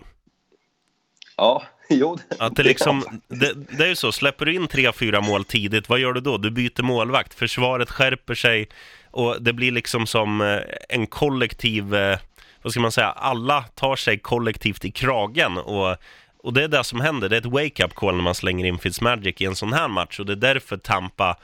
[1.38, 2.18] Ja, jo.
[2.40, 5.90] Att det, liksom, det, det är ju så, släpper du in tre, fyra mål tidigt,
[5.90, 6.38] vad gör du då?
[6.38, 8.70] Du byter målvakt, försvaret skärper sig
[9.12, 12.18] och det blir liksom som eh, en kollektiv, eh,
[12.62, 15.96] vad ska man säga, alla tar sig kollektivt i kragen och,
[16.44, 18.80] och det är det som händer, det är ett wake-up call när man slänger in
[18.80, 21.38] Fitzmagic i en sån här match och det är därför Tampa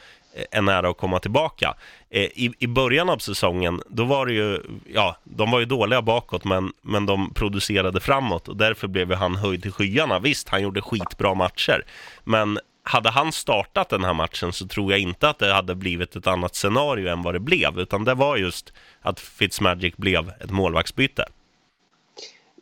[0.52, 1.76] en är nära att komma tillbaka.
[2.10, 4.62] Eh, I, I början av säsongen, då var det ju,
[4.94, 9.16] ja, de var ju dåliga bakåt, men, men de producerade framåt och därför blev ju
[9.16, 10.20] han höjd till skyarna.
[10.20, 11.86] Visst, han gjorde skitbra matcher,
[12.24, 16.16] men hade han startat den här matchen så tror jag inte att det hade blivit
[16.16, 20.52] ett annat scenario än vad det blev, utan det var just att Fitzmagic blev ett
[20.52, 21.26] målvaktsbyte.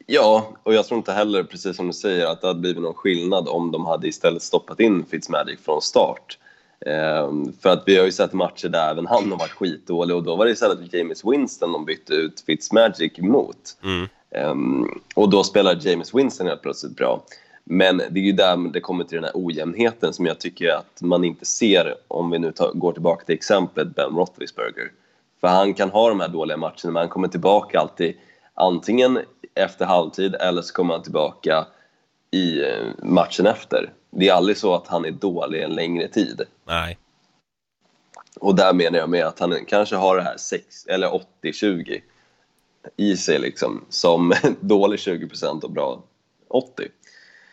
[0.06, 2.94] Ja, och jag tror inte heller, precis som du säger, att det hade blivit någon
[2.94, 6.38] skillnad om de hade istället stoppat in Fitzmagic från start.
[6.86, 10.24] Ehm, för att vi har ju sett matcher där även han har varit skitdålig och
[10.24, 13.78] då var det istället James Winston de bytte ut Fitzmagic mot.
[13.84, 14.08] Mm.
[14.32, 17.24] Ehm, och då spelar James Winston helt plötsligt bra.
[17.64, 21.02] Men det är ju där det kommer till den här ojämnheten som jag tycker att
[21.02, 24.92] man inte ser om vi nu tar, går tillbaka till exemplet Ben Roethlisberger.
[25.42, 28.16] För han kan ha de här dåliga matcherna men han kommer tillbaka alltid
[28.54, 29.20] antingen
[29.56, 31.66] efter halvtid eller så kommer han tillbaka
[32.32, 33.94] i eh, matchen efter.
[34.16, 36.42] Det är aldrig så att han är dålig en längre tid.
[36.66, 36.98] Nej.
[38.40, 42.02] Och där menar jag med att han kanske har det här 6 eller 80-20
[42.98, 46.04] i sig liksom som dålig 20% och bra
[46.48, 46.88] 80.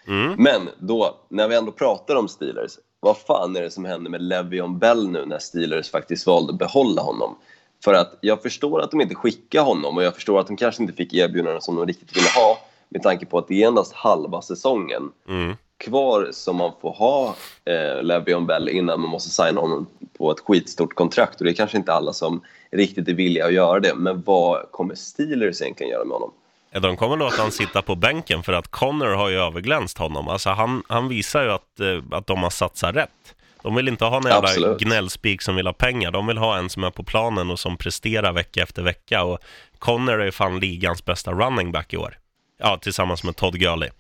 [0.07, 0.35] Mm.
[0.39, 4.21] Men då, när vi ändå pratar om Steelers, vad fan är det som händer med
[4.21, 7.39] Le'Veon Bell nu när Steelers faktiskt valde att behålla honom?
[7.85, 10.83] För att jag förstår att de inte skickar honom och jag förstår att de kanske
[10.83, 13.93] inte fick erbjudanden som de riktigt ville ha med tanke på att det är endast
[13.93, 15.57] halva säsongen Mm.
[15.81, 19.87] Kvar som man får ha eh, Le'Veon Bell innan man måste signa honom
[20.19, 23.53] på ett skitstort kontrakt och det är kanske inte alla som riktigt är villiga att
[23.53, 23.95] göra det.
[23.95, 26.33] Men vad kommer Steelers egentligen göra med honom?
[26.73, 30.29] De kommer låta han sitta på bänken för att Connor har ju överglänst honom.
[30.29, 33.35] Alltså han, han visar ju att, eh, att de har satsat rätt.
[33.63, 34.79] De vill inte ha en jävla Absolut.
[34.79, 36.11] gnällspik som vill ha pengar.
[36.11, 39.25] De vill ha en som är på planen och som presterar vecka efter vecka.
[39.25, 39.39] Och
[39.79, 42.19] Connor är ju fan ligans bästa running back i år.
[42.59, 43.91] Ja, tillsammans med Todd Gurley.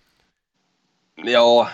[1.25, 1.69] Ja,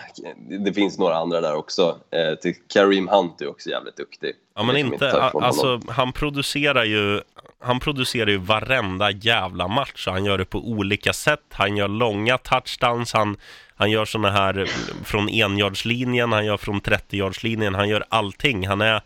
[0.64, 1.98] det finns några andra där också.
[2.10, 4.32] Eh, Kareem Hunt är också jävligt duktig.
[4.54, 7.20] Ja, men inte, ifrån alltså han producerar ju
[7.58, 10.06] han producerar ju varenda jävla match.
[10.10, 11.44] Han gör det på olika sätt.
[11.50, 13.36] Han gör långa touchdowns, han,
[13.74, 14.70] han gör såna här
[15.04, 18.66] från enjardslinjen, han gör från 30-yardslinjen, han gör allting.
[18.66, 19.02] Han är,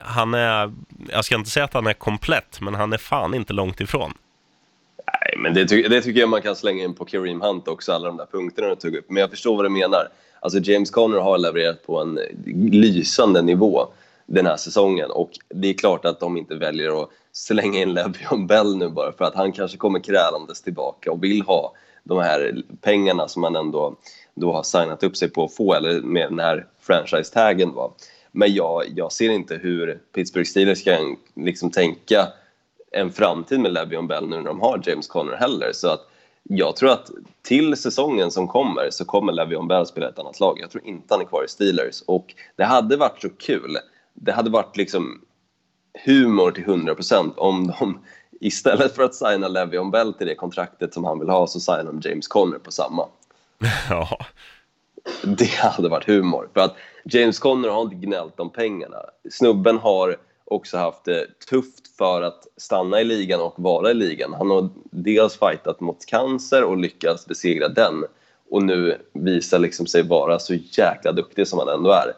[0.00, 0.72] han är,
[1.08, 4.14] jag ska inte säga att han är komplett, men han är fan inte långt ifrån.
[5.12, 7.92] Nej, men det, ty- det tycker jag man kan slänga in på Kareem Hunt också,
[7.92, 9.10] alla de där punkterna du tog upp.
[9.10, 10.08] Men jag förstår vad du menar.
[10.40, 12.18] Alltså James Conner har levererat på en
[12.72, 13.86] lysande nivå
[14.26, 18.46] den här säsongen och det är klart att de inte väljer att slänga in Le'Veon
[18.46, 21.72] Bell nu bara för att han kanske kommer krälandes tillbaka och vill ha
[22.04, 23.96] de här pengarna som han ändå
[24.34, 27.72] då har signat upp sig på att få, eller med den här franchise-taggen.
[28.32, 32.28] Men jag, jag ser inte hur Pittsburgh Steelers kan liksom tänka
[32.90, 35.72] en framtid med Le'Veon Bell nu när de har James Conner heller.
[35.72, 36.06] Så att
[36.42, 37.10] jag tror att
[37.42, 40.58] till säsongen som kommer så kommer Le'Veon Bell spela ett annat lag.
[40.60, 42.02] Jag tror inte han är kvar i Steelers.
[42.06, 43.76] Och det hade varit så kul.
[44.14, 45.20] Det hade varit liksom
[46.04, 47.98] humor till 100% om de
[48.40, 51.84] istället för att signa Le'Veon Bell till det kontraktet som han vill ha så signar
[51.84, 53.06] de James Conner på samma.
[53.90, 54.18] Ja,
[55.22, 56.48] Det hade varit humor.
[56.54, 58.98] För att James Conner har inte gnällt om pengarna.
[59.30, 60.16] Snubben har
[60.50, 64.34] också haft det tufft för att stanna i ligan och vara i ligan.
[64.34, 68.04] Han har dels fightat mot cancer och lyckats besegra den.
[68.50, 72.12] Och nu visar liksom sig vara så jäkla duktig som han ändå är.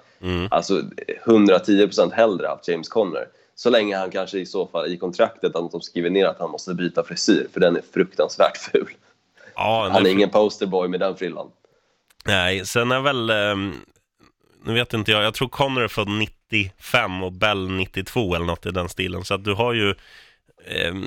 [0.50, 0.82] Alltså
[1.24, 3.28] 110% hellre haft James Conner.
[3.54, 6.50] Så länge han kanske i så fall i kontraktet att de skriver ner att han
[6.50, 8.90] måste byta frisyr, för den är fruktansvärt ful.
[9.54, 11.50] ja Han är ingen posterboy med den frillan.
[12.24, 13.72] Nej, sen är väl, ehm,
[14.64, 18.66] nu vet inte jag, jag tror Connor är född 95 och Bell 92 eller något
[18.66, 19.24] i den stilen.
[19.24, 19.94] Så att du har ju,
[20.66, 21.04] ehm,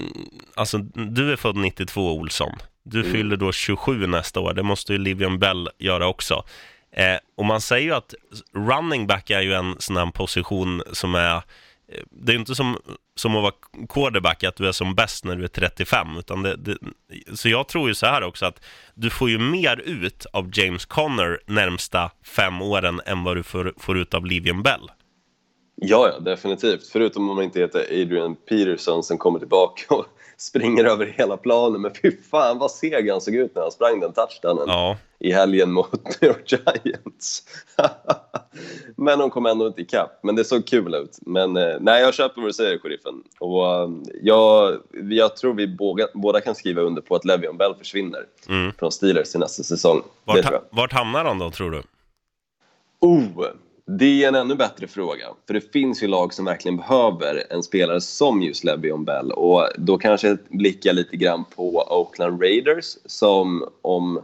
[0.56, 2.52] alltså du är född 92 Olsson.
[2.84, 6.44] Du fyller då 27 nästa år, det måste ju Livian Bell göra också.
[6.92, 8.14] Eh, och man säger ju att
[8.54, 11.42] running back är ju en sån här position som är, eh,
[12.12, 12.78] det är ju inte som,
[13.16, 13.54] som att vara
[13.90, 16.08] quarterback, att du är som bäst när du är 35.
[16.20, 16.78] Utan det, det,
[17.34, 20.86] så jag tror ju så här också att du får ju mer ut av James
[20.86, 24.92] Conner närmsta fem åren än vad du får, får ut av Livian Bell.
[25.76, 26.88] Ja, ja, definitivt.
[26.88, 30.06] Förutom om man inte heter Adrian Peterson som kommer tillbaka och
[30.38, 31.82] springer över hela planen.
[31.82, 35.32] Men fy fan vad seg han såg ut när han sprang den touchdownen Ja, i
[35.32, 37.44] helgen mot New York Giants.
[38.98, 40.20] men de kom ändå inte ikapp.
[40.24, 41.18] Men det såg kul ut.
[41.22, 43.24] Men eh, nej, jag köper vad du säger, sheriffen.
[43.40, 43.90] Och eh,
[44.22, 44.78] jag,
[45.10, 48.72] jag tror vi båda, båda kan skriva under på att Le'Veon Bell försvinner Mm.
[48.80, 50.02] från Steelers till nästa säsong.
[50.26, 51.84] vart, vart hamnar han då tror du?
[53.00, 53.24] Oh,
[53.88, 55.26] det är en ännu bättre fråga.
[55.48, 59.32] För det finns ju lag som verkligen behöver en spelare som just Le'Veon Bell.
[59.32, 64.22] Och då kanske jag blickar lite grann på Oakland Raiders som om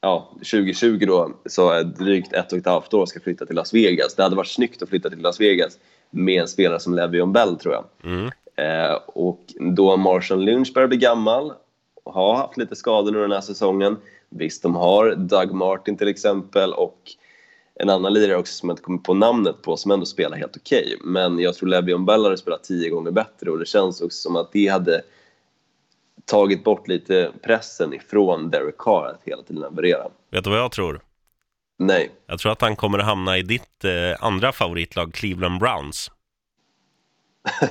[0.00, 3.74] ja, 2020 då, så är drygt ett och ett halvt år ska flytta till Las
[3.74, 4.14] Vegas.
[4.14, 5.78] Det hade varit snyggt att flytta till Las Vegas
[6.10, 7.84] med en spelare som Le'Veon Bell tror jag.
[8.12, 8.30] Mm.
[8.56, 9.40] Eh, och
[9.74, 11.52] då Marshall Lynch börjar bli gammal
[12.04, 13.96] och har haft lite skador nu den här säsongen.
[14.28, 16.98] Visst, de har Doug Martin till exempel och
[17.80, 20.56] en annan lirare också som jag inte kommer på namnet på som ändå spelar helt
[20.56, 20.98] okej.
[21.04, 24.36] Men jag tror Le'Veon Bell hade spelat tio gånger bättre och det känns också som
[24.36, 25.02] att det hade
[26.24, 30.08] tagit bort lite pressen ifrån Derek Carr att hela tiden leverera.
[30.30, 31.00] Vet du vad jag tror?
[31.78, 32.10] Nej.
[32.26, 36.10] Jag tror att han kommer att hamna i ditt eh, andra favoritlag, Cleveland Browns.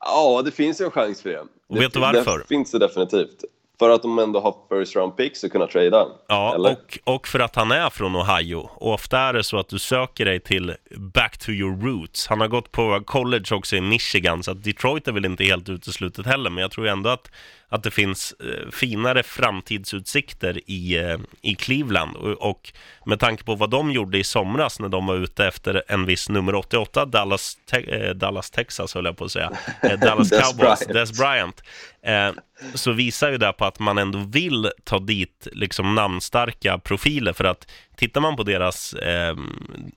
[0.00, 1.42] ja, det finns ju en chans för det.
[1.66, 2.38] Och vet du varför?
[2.38, 3.44] Det finns det definitivt.
[3.78, 6.06] För att de ändå har first round picks och kunna trada.
[6.28, 6.70] Ja, eller?
[6.70, 8.70] och, och för att han är från Ohio.
[8.74, 12.26] Och ofta är det så att du söker dig till back to your roots.
[12.26, 15.68] Han har gått på college också i Michigan, så att Detroit är väl inte helt
[15.68, 16.50] uteslutet heller.
[16.50, 17.30] Men jag tror ändå att,
[17.68, 22.16] att det finns eh, finare framtidsutsikter i, eh, i Cleveland.
[22.16, 22.72] Och, och
[23.06, 26.28] med tanke på vad de gjorde i somras när de var ute efter en viss
[26.28, 29.52] nummer 88, Dallas, te- eh, Dallas Texas höll jag på att säga.
[30.00, 30.92] Dallas Cowboys, Bryant.
[30.92, 31.62] Des Bryant.
[32.74, 37.44] Så visar ju det på att man ändå vill ta dit liksom namnstarka profiler för
[37.44, 39.36] att tittar man på deras, eh,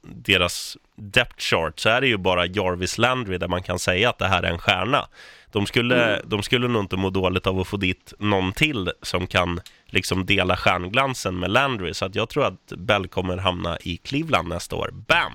[0.01, 4.17] deras depth chart så är det ju bara Jarvis Landry där man kan säga att
[4.17, 5.07] det här är en stjärna.
[5.51, 9.27] De skulle, de skulle nog inte må dåligt av att få dit någon till som
[9.27, 13.97] kan liksom dela stjärnglansen med Landry så att jag tror att Bell kommer hamna i
[13.97, 14.89] Cleveland nästa år.
[15.07, 15.33] Bam!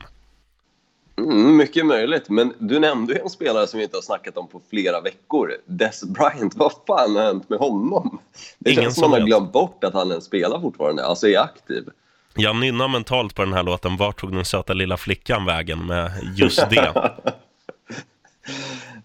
[1.19, 4.49] Mm, mycket möjligt, men du nämnde ju en spelare som vi inte har snackat om
[4.49, 5.53] på flera veckor.
[5.67, 8.19] Des Bryant, vad fan har hänt med honom?
[8.59, 11.39] Det Ingen känns som man har glömt bort att han ens spelar fortfarande, alltså är
[11.39, 11.89] aktiv.
[12.35, 13.97] Jag nynnar mentalt på den här låten.
[13.97, 17.13] Vart tog den söta lilla flickan vägen med just det?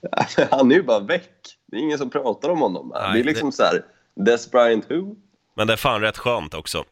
[0.52, 1.58] han är ju bara väck.
[1.68, 2.92] Det är ingen som pratar om honom.
[2.96, 3.86] Nej, det är liksom det- så här,
[4.26, 5.16] Des Bryant who?
[5.56, 6.84] Men det är fan rätt skönt också.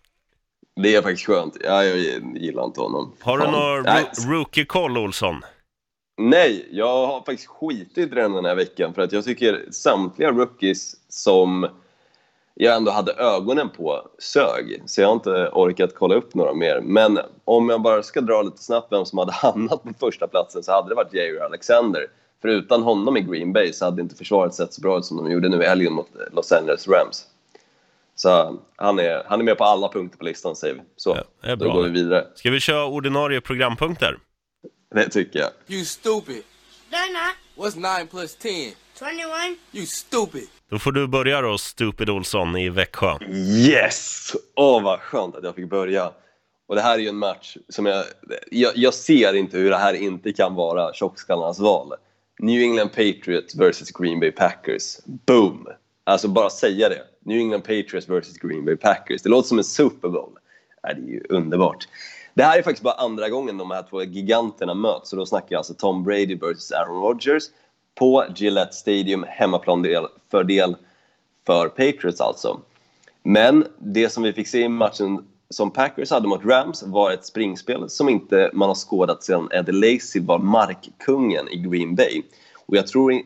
[0.82, 1.58] Det är faktiskt skönt.
[1.64, 1.98] Ja, jag
[2.38, 3.16] gillar inte honom.
[3.22, 5.42] Har du någon ro- rookie-koll, Olsson?
[6.18, 10.32] Nej, jag har faktiskt skitit i den den här veckan för att jag tycker samtliga
[10.32, 11.68] rookies som
[12.54, 14.84] jag ändå hade ögonen på sög.
[14.86, 16.82] Så jag har inte orkat kolla upp några mer.
[16.84, 20.64] Men om jag bara ska dra lite snabbt vem som hade hamnat på första platsen
[20.64, 22.08] så hade det varit Jair Alexander.
[22.42, 25.18] För utan honom i Green Bay så hade inte försvaret sett så bra ut som
[25.18, 27.26] de gjorde nu i helgen mot Los Angeles Rams.
[28.16, 30.82] Så han är, han är med på alla punkter på listan säger vi.
[30.96, 32.28] Så, Ja, då går vi vidare.
[32.36, 34.18] Ska vi köra ordinarie programpunkter?
[34.96, 35.50] Det tycker jag.
[35.68, 36.44] You stupid.
[36.92, 37.36] They're not.
[37.74, 38.74] What's 9 plus 10?
[39.00, 39.58] 21.
[39.72, 40.48] You stupid.
[40.70, 43.18] Då får du börja då, Stupid Olsson i Växjö.
[43.68, 44.32] Yes!
[44.56, 46.12] Åh, vad skönt att jag fick börja.
[46.68, 48.06] Och det här är ju en match som jag,
[48.52, 48.72] jag...
[48.76, 51.94] Jag ser inte hur det här inte kan vara tjockskallarnas val.
[52.40, 54.98] New England Patriots vs Green Bay Packers.
[55.06, 55.68] Boom!
[56.04, 57.02] Alltså bara säga det.
[57.24, 59.22] New England Patriots vs Green Bay Packers.
[59.22, 60.32] Det låter som en Super Bowl.
[60.84, 61.88] Det är ju underbart.
[62.34, 65.10] Det här är faktiskt bara andra gången de här två giganterna möts.
[65.10, 67.44] Så då snackar jag alltså Tom Brady vs Aaron Rodgers
[67.96, 70.76] på Gillette Stadium, hemmaplandel-fördel
[71.46, 72.62] för Patriots alltså.
[73.24, 77.26] Men det som vi fick se i matchen som Packers hade mot Rams var ett
[77.26, 82.22] springspel som inte man har skådat sedan Eddie Lacy var markkungen i Green Bay.
[82.68, 83.22] Och jag tror,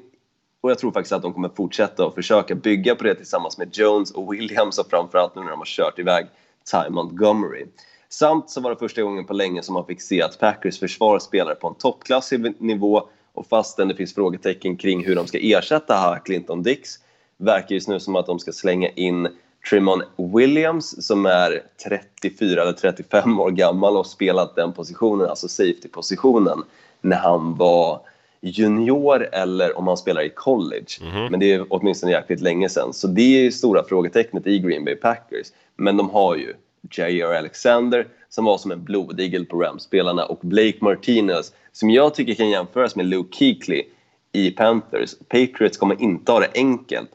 [0.62, 3.77] och jag tror faktiskt att de kommer fortsätta att försöka bygga på det tillsammans med
[3.77, 6.25] Jones och Williams och framförallt nu när de har kört iväg
[6.71, 7.65] Ty Montgomery.
[8.09, 11.19] Samt så var det första gången på länge som man fick se att Packers försvar
[11.19, 15.93] spelar på en toppklassig nivå och fastän det finns frågetecken kring hur de ska ersätta
[15.93, 16.89] här Clinton Dix
[17.38, 19.27] verkar just nu som att de ska slänga in
[19.69, 20.04] Tremon
[20.36, 26.63] Williams som är 34 eller 35 år gammal och spelat den positionen, alltså safety-positionen,
[27.02, 27.99] när han var
[28.41, 30.86] junior eller om han spelar i college.
[31.30, 32.93] Men det är åtminstone jäkligt länge sedan.
[32.93, 35.47] Så det är ju stora frågetecknet i Green Bay Packers.
[35.76, 36.54] Men de har ju
[36.91, 42.34] Jair Alexander som var som en blodigel på Rams-spelarna och Blake Martinez som jag tycker
[42.34, 43.84] kan jämföras med Luke Kuechly
[44.32, 45.15] i Panthers.
[45.28, 47.10] Patriots kommer inte ha det enkelt.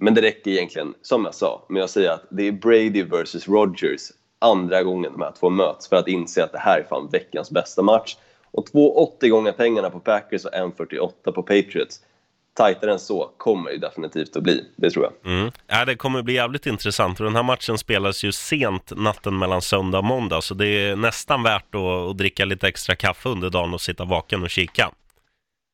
[0.00, 3.48] Men det räcker egentligen, som jag sa, med att säga att det är Brady vs
[3.48, 4.00] Rodgers
[4.38, 7.50] andra gången de här två möts för att inse att det här är fan veckans
[7.50, 8.16] bästa match.
[8.50, 12.00] Och 2,80 gånger pengarna på Packers och 1,48 på Patriots.
[12.54, 15.32] Tajtare än så kommer det definitivt att bli, det tror jag.
[15.32, 15.50] Mm.
[15.66, 17.20] Ja, det kommer bli jävligt intressant.
[17.20, 20.96] Och den här matchen spelas ju sent natten mellan söndag och måndag, så det är
[20.96, 24.90] nästan värt att, att dricka lite extra kaffe under dagen och sitta vaken och kika.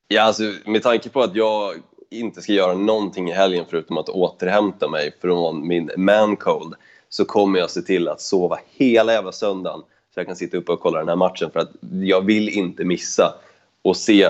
[0.07, 1.73] Ja, alltså, med tanke på att jag
[2.19, 6.73] inte ska göra någonting i helgen förutom att återhämta mig från min man-cold
[7.09, 9.81] så kommer jag se till att sova hela jävla söndagen
[10.13, 11.71] så jag kan sitta uppe och kolla den här matchen för att
[12.01, 13.33] jag vill inte missa
[13.81, 14.29] och se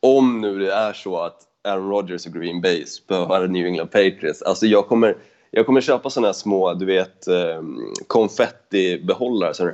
[0.00, 4.42] om nu det är så att Aaron Rodgers och Green Bay spöar New England Patriots.
[4.42, 5.16] Alltså jag kommer,
[5.50, 9.72] jag kommer köpa såna här små, du vet, ehm, konfettibehållare som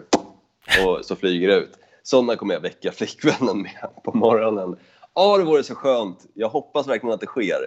[0.85, 1.73] och så flyger det ut.
[2.03, 4.77] Såna kommer jag väcka flickvännen med på morgonen.
[5.19, 6.27] Ja, det vore så skönt.
[6.35, 7.67] Jag hoppas verkligen att det sker.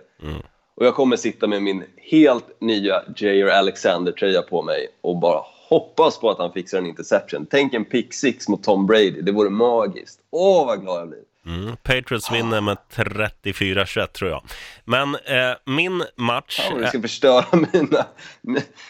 [0.75, 6.19] Och jag kommer sitta med min helt nya Jair Alexander-tröja på mig och bara hoppas
[6.19, 7.47] på att han fixar en interception.
[7.49, 9.21] Tänk en pick six mot Tom Brady.
[9.21, 10.19] Det vore magiskt.
[10.29, 11.19] Åh, vad glad jag blir.
[11.45, 11.75] Mm.
[11.83, 14.43] Patriots vinner med 34-21 tror jag.
[14.85, 16.69] Men eh, min match...
[16.71, 18.05] Ja, du ska förstöra mina...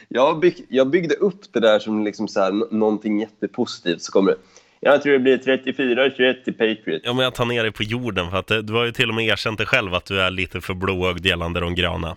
[0.08, 4.02] Jag, bygg, jag byggde upp det där som liksom så här, någonting jättepositivt.
[4.02, 4.38] Så kommer det...
[4.84, 7.06] Jag tror det blir 34-21 till Patriots.
[7.06, 9.16] Ja, men jag tar ner dig på jorden för att du har ju till och
[9.16, 12.16] med erkänt det själv att du är lite för blåögd gällande de gröna.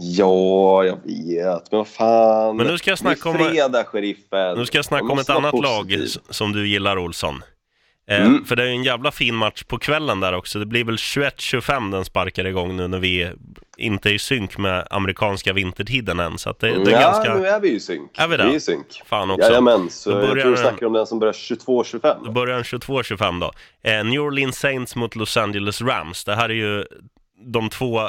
[0.00, 1.70] Ja, jag vet.
[1.72, 2.56] Men vad fan.
[2.56, 4.58] Men nu ska jag snacka om- fredag, sheriffen.
[4.58, 6.04] Nu ska jag snacka om ett annat lag positiv.
[6.04, 7.42] s- som du gillar, Olsson.
[8.10, 8.44] Eh, Mm.
[8.44, 10.58] För det är ju en jävla fin match på kvällen där också.
[10.58, 13.28] Det blir väl 21-25 den sparkar igång nu när vi
[13.78, 16.38] inte är i synk med amerikanska vintertiden än.
[16.38, 17.34] Så att det, det är ja, ganska...
[17.34, 18.10] nu är vi i synk.
[18.18, 18.44] Är vi det?
[18.44, 19.02] Vi är i synk.
[19.06, 19.48] Fan också.
[19.48, 22.24] Jajamän, så Då jag börjar tror du snackar om den som börjar 22-25.
[22.24, 23.52] Då börjar den 22-25 då.
[23.90, 26.24] Eh, New Orleans Saints mot Los Angeles Rams.
[26.24, 26.84] Det här är ju
[27.44, 28.00] de två,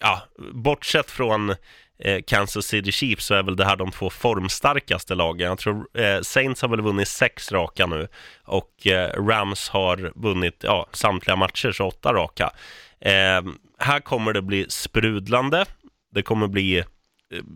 [0.00, 0.22] ja,
[0.52, 1.50] bortsett från
[1.98, 5.48] eh, Kansas City Chiefs så är väl det här de två formstarkaste lagen.
[5.48, 8.08] Jag tror eh, Saints har väl vunnit sex raka nu
[8.44, 12.52] och eh, Rams har vunnit ja, samtliga matcher, så åtta raka.
[13.78, 15.64] Här kommer det bli sprudlande.
[16.14, 16.84] Det kommer bli eh,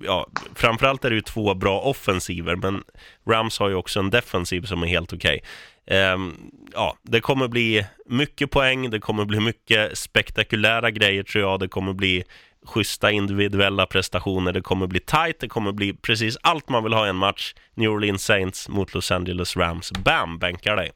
[0.02, 2.82] ja, framförallt är det ju två bra offensiver, men
[3.28, 5.42] Rams har ju också en defensiv som är helt okej.
[5.86, 6.34] Ehm,
[6.72, 11.68] ja, det kommer bli mycket poäng, det kommer bli mycket spektakulära grejer tror jag, det
[11.68, 12.24] kommer bli
[12.66, 17.06] schyssta individuella prestationer, det kommer bli tight, det kommer bli precis allt man vill ha
[17.06, 17.54] i en match.
[17.74, 19.92] New Orleans Saints mot Los Angeles Rams.
[19.92, 20.92] Bam, bänkar dig.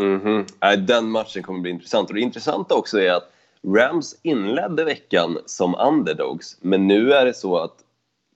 [0.00, 0.76] Mm -hmm.
[0.76, 2.08] Den matchen kommer bli intressant.
[2.08, 3.33] Och det intressanta också är att
[3.66, 7.74] Rams inledde veckan som underdogs, men nu är det så att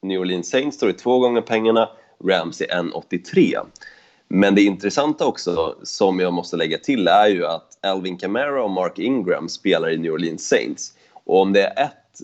[0.02, 1.88] New Orleans Saints står i två gånger pengarna,
[2.24, 3.66] Rams i 1,83.
[4.28, 8.70] Men det intressanta också, som jag måste lägga till, är ju att Alvin Kamara och
[8.70, 10.92] Mark Ingram spelar i New Orleans Saints.
[11.24, 12.20] Och om det är ett,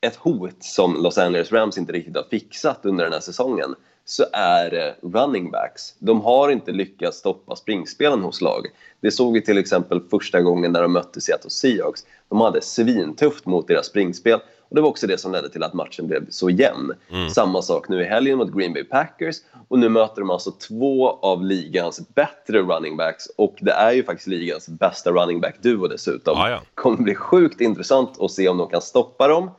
[0.00, 3.74] ett hot som Los Angeles Rams inte riktigt har fixat under den här säsongen
[4.04, 5.94] så är det running backs.
[5.98, 8.66] De har inte lyckats stoppa springspelen hos lag.
[9.00, 12.06] Det såg vi till exempel första gången när de mötte Seattle Seahawks.
[12.28, 15.74] De hade svintufft mot deras springspel och det var också det som ledde till att
[15.74, 16.92] matchen blev så jämn.
[17.34, 19.36] Samma sak nu i helgen mot Green Bay Packers
[19.68, 24.04] och nu möter de alltså två av ligans bättre running backs och det är ju
[24.04, 26.38] faktiskt ligans bästa running back-duo dessutom.
[26.38, 26.62] Ja, ja.
[26.74, 29.50] kommer bli sjukt intressant att se om de kan stoppa dem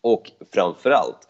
[0.00, 1.27] och framförallt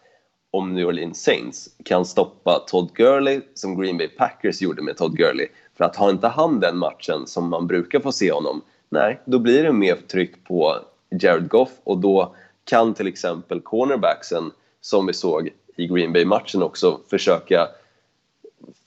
[0.50, 5.16] om New Orleans Saints kan stoppa Todd Gurley som Green Bay Packers gjorde med Todd
[5.16, 5.46] Gurley.
[5.76, 9.38] För att ha inte han den matchen som man brukar få se honom, nej, då
[9.38, 10.78] blir det mer tryck på
[11.10, 12.34] Jared Goff och då
[12.64, 17.68] kan till exempel cornerbacksen, som vi såg i Green Bay-matchen också, försöka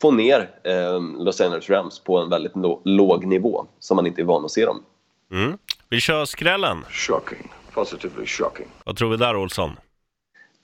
[0.02, 2.54] få ner eh, Los Angeles Rams på en väldigt
[2.84, 4.84] låg nivå som man inte är van att se dem.
[5.32, 5.58] Mm.
[5.90, 6.86] Vi kör skrällen.
[6.90, 7.52] Shocking.
[7.74, 8.68] Positively shocking.
[8.84, 9.72] Vad tror vi där, Olsson?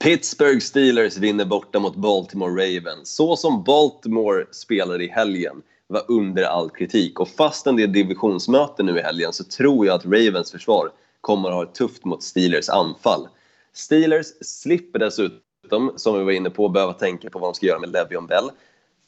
[0.04, 3.14] Pittsburgh Steelers vinner borta mot Baltimore Ravens.
[3.14, 7.20] Så som Baltimore spelade i helgen var under all kritik.
[7.20, 10.90] Och fastän det är divisionsmöte nu i helgen så tror jag att Ravens försvar
[11.20, 13.28] kommer att ha det tufft mot Steelers anfall.
[13.72, 17.78] Steelers slipper dessutom, som vi var inne på, behöva tänka på vad de ska göra
[17.78, 18.50] med Le'Veon Bell.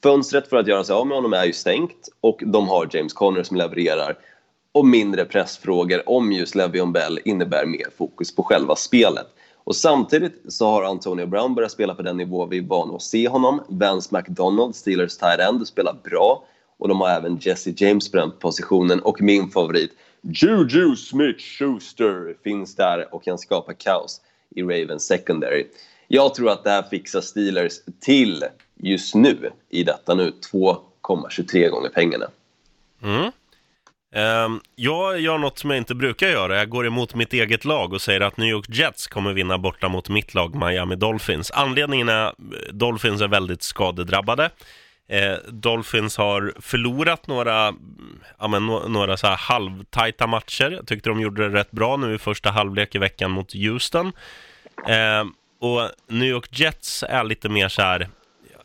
[0.03, 3.12] Fönstret för att göra sig av med honom är ju stängt och de har James
[3.12, 4.18] Conner som levererar.
[4.72, 9.26] Och mindre pressfrågor om just Le'Veon Bell innebär mer fokus på själva spelet.
[9.65, 13.03] Och samtidigt så har Antonio Brown börjat spela på den nivå vi är vana att
[13.03, 13.61] se honom.
[13.69, 16.45] Vance McDonald, Steelers tight end, spelar bra.
[16.79, 19.01] Och de har även Jesse James på den positionen.
[19.01, 19.93] Och min favorit,
[20.23, 25.67] Juju Smith-Schuster, finns där och kan skapa kaos i Ravens secondary.
[26.09, 28.45] Jag tror att det här fixar Steelers till
[28.77, 32.27] just nu, i detta nu, 2,23 gånger pengarna.
[33.03, 33.33] Mm.
[34.13, 36.57] Ehm, jag gör något som jag inte brukar göra.
[36.57, 39.89] Jag går emot mitt eget lag och säger att New York Jets kommer vinna borta
[39.89, 41.51] mot mitt lag Miami Dolphins.
[41.51, 42.35] Anledningen är att
[42.73, 44.51] Dolphins är väldigt skadedrabbade.
[45.09, 47.75] Eh, Dolphins har förlorat några,
[48.39, 50.71] ja, men, några så här halvtajta matcher.
[50.71, 54.13] Jag tyckte de gjorde det rätt bra nu i första halvlek i veckan mot Houston.
[54.89, 58.09] Ehm, och New York Jets är lite mer så här,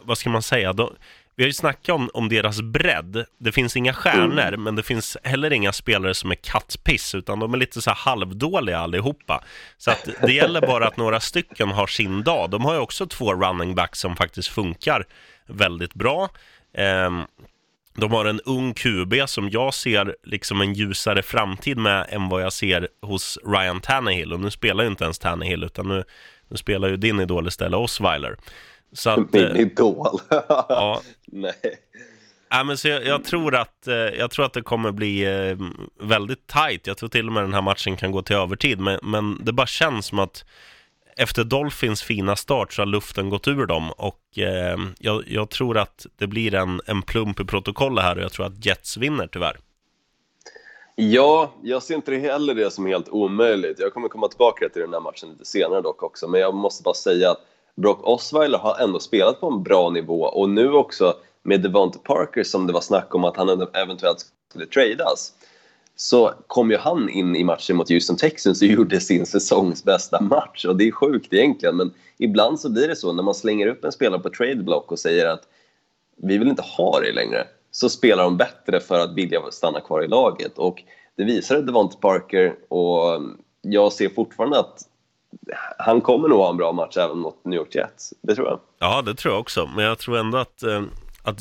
[0.02, 0.74] vad ska man säga?
[0.74, 0.96] De,
[1.36, 3.26] vi har ju snackat om, om deras bredd.
[3.38, 7.54] Det finns inga stjärnor, men det finns heller inga spelare som är kattpiss, utan de
[7.54, 9.44] är lite så här halvdåliga allihopa.
[9.78, 12.50] Så att det gäller bara att några stycken har sin dag.
[12.50, 15.06] De har ju också två running backs som faktiskt funkar
[15.48, 16.30] väldigt bra.
[16.74, 17.22] Ehm,
[17.98, 22.42] de har en ung QB som jag ser liksom en ljusare framtid med än vad
[22.42, 24.34] jag ser hos Ryan Tannehill.
[24.34, 26.04] Och nu spelar ju inte ens Tannehill, utan nu,
[26.48, 28.38] nu spelar ju din idol istället Osweiler.
[28.96, 30.20] Så att, Min eh, idol.
[30.30, 31.54] ja, Nej.
[32.50, 35.58] Ja, men så jag, jag, tror att, eh, jag tror att det kommer bli eh,
[36.08, 36.88] väldigt tight.
[36.88, 38.80] Jag tror till och med den här matchen kan gå till övertid.
[38.80, 40.46] Men, men det bara känns som att
[41.18, 43.92] efter Dolphins fina start så har luften gått ur dem.
[43.92, 48.24] Och eh, jag, jag tror att det blir en, en plump i protokollet här och
[48.24, 49.58] jag tror att Jets vinner tyvärr.
[50.96, 53.80] Ja, jag ser inte heller det som helt omöjligt.
[53.80, 56.28] Jag kommer komma tillbaka till den här matchen lite senare dock också.
[56.28, 57.42] Men jag måste bara säga att
[57.76, 61.14] Brock Osweiler har ändå spelat på en bra nivå och nu också
[61.44, 65.34] med Devonte Parker som det var snack om att han eventuellt skulle tradas
[65.96, 70.22] så kom ju han in i matchen mot Houston Texans och gjorde sin säsongs bästa
[70.22, 70.66] match.
[70.66, 73.86] Och det är sjukt egentligen, men ibland så blir det så när man slänger upp
[73.86, 75.44] en spelare på tradeblock och säger att
[76.18, 80.04] vi vill inte ha dig längre, så spelar de bättre för att vilja stanna kvar
[80.04, 80.58] i laget.
[80.58, 80.84] Och
[81.16, 83.22] det visade Devonte Parker och
[83.62, 84.82] jag ser fortfarande att
[85.78, 88.14] han kommer nog ha en bra match även mot New York Jets.
[88.22, 88.60] Det tror jag.
[88.80, 89.70] Ja, det tror jag också.
[89.76, 90.82] Men jag tror ändå att, eh,
[91.24, 91.40] att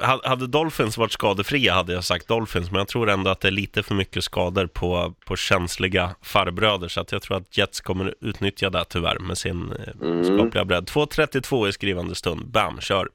[0.00, 2.70] eh, hade Dolphins varit skadefria hade jag sagt Dolphins.
[2.70, 6.88] Men jag tror ändå att det är lite för mycket skador på, på känsliga farbröder.
[6.88, 10.24] Så att jag tror att Jets kommer utnyttja det tyvärr med sin eh, Mm.
[10.38, 10.84] skapliga bredd.
[10.88, 12.46] 2.32 i skrivande stund.
[12.46, 13.08] Bam, kör!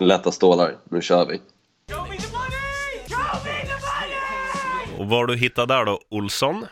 [0.00, 1.40] Lätta stålar, nu kör vi.
[4.98, 6.66] Och vad har du hittat där då, Olsson?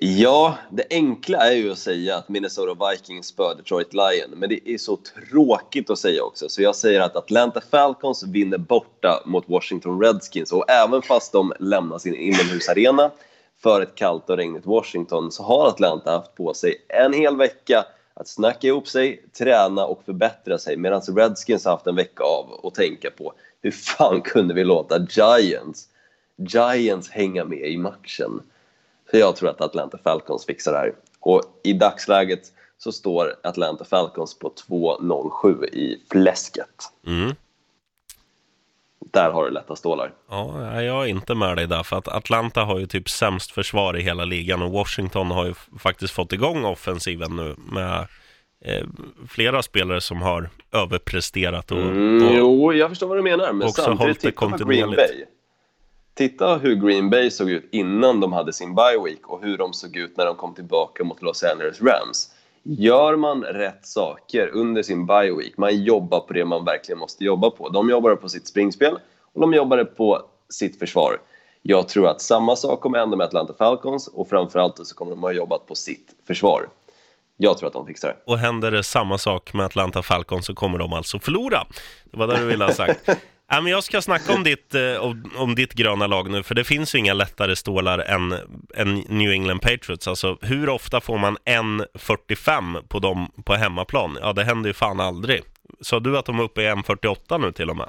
[0.00, 4.34] Ja, det enkla är ju att säga att Minnesota Vikings spöar Detroit Lions.
[4.36, 6.48] men det är så tråkigt att säga också.
[6.48, 11.52] Så jag säger att Atlanta Falcons vinner borta mot Washington Redskins och även fast de
[11.58, 13.10] lämnar sin inomhusarena
[13.62, 17.84] för ett kallt och regnigt Washington så har Atlanta haft på sig en hel vecka
[18.14, 22.60] att snacka ihop sig, träna och förbättra sig medan Redskins har haft en vecka av
[22.66, 23.32] att tänka på
[23.62, 25.88] hur fan kunde vi låta Giants,
[26.36, 28.42] Giants hänga med i matchen?
[29.12, 30.92] Så jag tror att Atlanta Falcons fixar det här.
[31.20, 32.40] Och i dagsläget
[32.78, 36.68] så står Atlanta Falcons på 2-0-7 i fläsket.
[37.06, 37.34] Mm.
[39.10, 40.12] Där har du lätta stålar.
[40.30, 43.96] Ja, jag är inte med dig där, för att Atlanta har ju typ sämst försvar
[43.96, 48.06] i hela ligan och Washington har ju faktiskt fått igång offensiven nu med
[48.64, 48.86] eh,
[49.28, 53.68] flera spelare som har överpresterat och, Mm, och jo, jag förstår vad du menar, men
[53.68, 54.90] också samtidigt, titta på Green.
[54.90, 55.24] Bay.
[56.14, 59.72] Titta hur Green Bay såg ut innan de hade sin bye week och hur de
[59.72, 62.30] såg ut när de kom tillbaka mot Los Angeles Rams.
[62.62, 67.24] Gör man rätt saker under sin bye week, man jobbar på det man verkligen måste
[67.24, 67.68] jobba på.
[67.68, 68.98] De jobbade på sitt springspel
[69.32, 71.18] och de jobbade på sitt försvar.
[71.62, 75.22] Jag tror att samma sak kommer hända med Atlanta Falcons och framförallt så kommer de
[75.22, 76.68] ha jobbat på sitt försvar.
[77.36, 78.32] Jag tror att de fixar det.
[78.32, 81.66] och händer det samma sak med Atlanta Falcons så kommer de alltså förlora.
[82.04, 83.08] Det var det du ville ha sagt.
[83.54, 86.54] Ja, men jag ska snacka om ditt, eh, om, om ditt gröna lag nu, för
[86.54, 88.34] det finns ju inga lättare stålar än,
[88.74, 90.08] än New England Patriots.
[90.08, 94.18] Alltså, hur ofta får man 1,45 på dem på hemmaplan?
[94.20, 95.42] Ja, det händer ju fan aldrig.
[95.80, 97.88] Sa du att de är uppe i 1,48 nu till och med?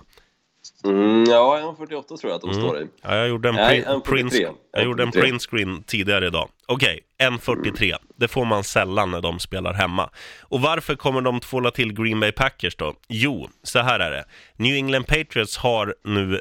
[0.85, 1.87] Mm, ja, 1,48
[2.17, 2.87] tror jag att de står i.
[3.01, 4.01] Ja, jag gjorde en, Nej, 1,43.
[4.01, 4.33] print,
[4.71, 5.21] jag gjorde en 1,43.
[5.21, 6.49] print screen tidigare idag.
[6.67, 7.95] Okej, 1.43.
[8.15, 10.09] Det får man sällan när de spelar hemma.
[10.41, 12.93] Och varför kommer de tvåla till Green Bay Packers då?
[13.07, 14.25] Jo, så här är det.
[14.55, 16.39] New England Patriots har nu,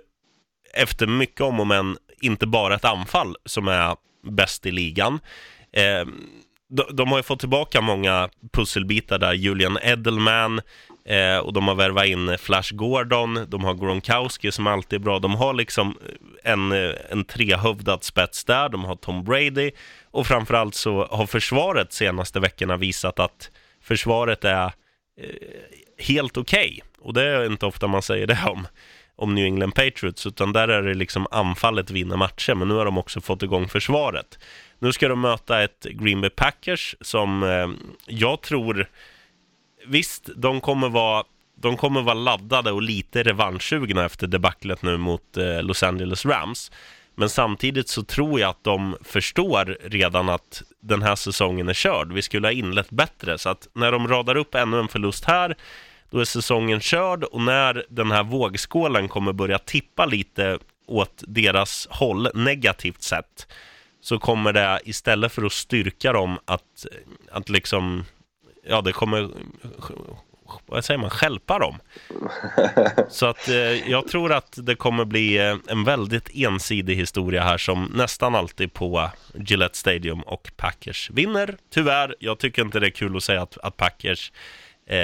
[0.74, 3.96] efter mycket om och men, inte bara ett anfall som är
[4.30, 5.20] bäst i ligan.
[5.72, 6.06] Eh,
[6.68, 9.32] de, de har ju fått tillbaka många pusselbitar där.
[9.32, 10.60] Julian Edelman,
[11.04, 15.18] eh, och de har värvat in Flash Gordon, de har Gronkowski som alltid är bra.
[15.18, 19.70] De har liksom eh, en, eh, en trehövdad spets där, de har Tom Brady
[20.10, 23.50] och framförallt så har försvaret senaste veckorna visat att
[23.82, 24.72] försvaret är eh,
[25.98, 26.80] helt okej.
[27.00, 28.66] Och det är inte ofta man säger det om,
[29.16, 32.84] om New England Patriots, utan där är det liksom anfallet vinner matcher, men nu har
[32.84, 34.38] de också fått igång försvaret.
[34.78, 37.68] Nu ska de möta ett Green Bay Packers som eh,
[38.06, 38.88] jag tror,
[39.86, 41.24] visst, de kommer vara
[41.54, 46.70] de kommer vara laddade och lite revanschsugna efter debaclet nu mot eh, Los Angeles Rams.
[47.14, 52.12] Men samtidigt så tror jag att de förstår redan att den här säsongen är körd.
[52.12, 55.56] Vi skulle ha inlett bättre, så att när de radar upp ännu en förlust här,
[56.10, 61.88] då är säsongen körd och när den här vågskålen kommer börja tippa lite åt deras
[61.90, 63.46] håll negativt sett,
[64.00, 66.86] så kommer det istället för att styrka dem att,
[67.30, 68.04] att liksom,
[68.66, 69.30] ja det kommer,
[70.66, 71.78] vad säger man, skälpa dem.
[73.08, 77.58] Så att eh, jag tror att det kommer bli eh, en väldigt ensidig historia här
[77.58, 81.56] som nästan alltid på Gillette Stadium och Packers vinner.
[81.70, 84.32] Tyvärr, jag tycker inte det är kul att säga att, att Packers
[84.86, 84.94] eh,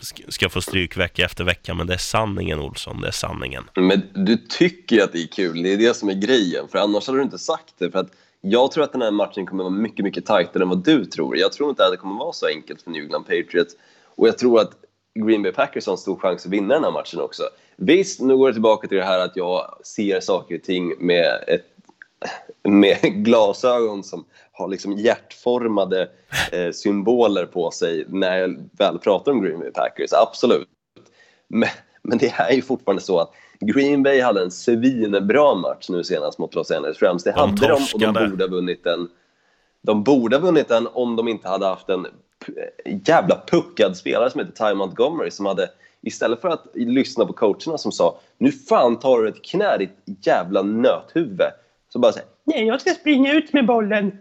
[0.00, 3.64] sk- ska få stryk vecka efter vecka, men det är sanningen Olsson, det är sanningen.
[3.76, 6.68] Men du tycker att det är kul, det är det som är grejen.
[6.68, 7.90] För annars hade du inte sagt det.
[7.90, 8.10] För att
[8.40, 11.36] jag tror att den här matchen kommer vara mycket, mycket tajtare än vad du tror.
[11.36, 13.76] Jag tror inte att det kommer vara så enkelt för New England Patriots.
[14.04, 14.70] Och jag tror att
[15.14, 17.42] Green Bay Packers har en stor chans att vinna den här matchen också.
[17.76, 21.44] Visst, nu går det tillbaka till det här att jag ser saker och ting med,
[21.46, 21.66] ett,
[22.62, 26.08] med glasögon som har liksom hjärtformade
[26.52, 30.12] eh, symboler på sig när jag väl pratar om Green Bay Packers.
[30.12, 30.68] Absolut.
[31.48, 31.68] Men,
[32.02, 36.38] men det är ju fortfarande så att Green Bay hade en svinbra match nu senast
[36.38, 37.24] mot Los Angeles Rams.
[37.24, 39.08] Det De hade de och de borde ha vunnit den.
[39.82, 42.06] De borde ha vunnit den om de inte hade haft en
[43.06, 45.70] jävla puckad spelare som heter Ty Montgomery som hade
[46.02, 50.26] istället för att lyssna på coacherna som sa nu fan tar du ett knä ditt
[50.26, 51.40] jävla nöthuvud
[51.92, 54.12] så bara säga nej jag ska springa ut med bollen.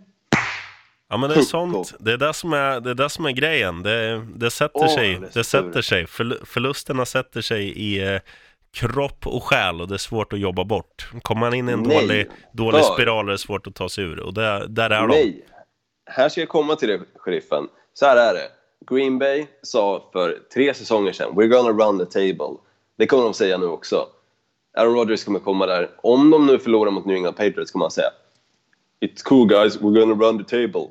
[1.09, 3.31] Ja men det är sånt, det är det som är, det är, det som är
[3.31, 3.83] grejen.
[3.83, 6.05] Det, det sätter Åh, sig, det det sätter sig.
[6.05, 8.19] Förl- förlusterna sätter sig i eh,
[8.71, 11.09] kropp och själ och det är svårt att jobba bort.
[11.21, 13.89] Kommer man in i en Nej, dålig, dålig för- spiral är det svårt att ta
[13.89, 15.07] sig ur och det, där är de.
[15.09, 15.45] Nej,
[16.05, 17.67] här ska jag komma till det, sheriffen.
[17.93, 18.47] Så här är det.
[18.95, 22.57] Green Bay sa för tre säsonger sedan “We're gonna run the table”.
[22.97, 24.05] Det kommer de säga nu också.
[24.77, 25.89] Aaron Rodgers kommer komma där.
[25.97, 28.09] Om de nu förlorar mot New England Patriots kommer han säga
[29.01, 30.87] “It's cool guys, we're gonna run the table”.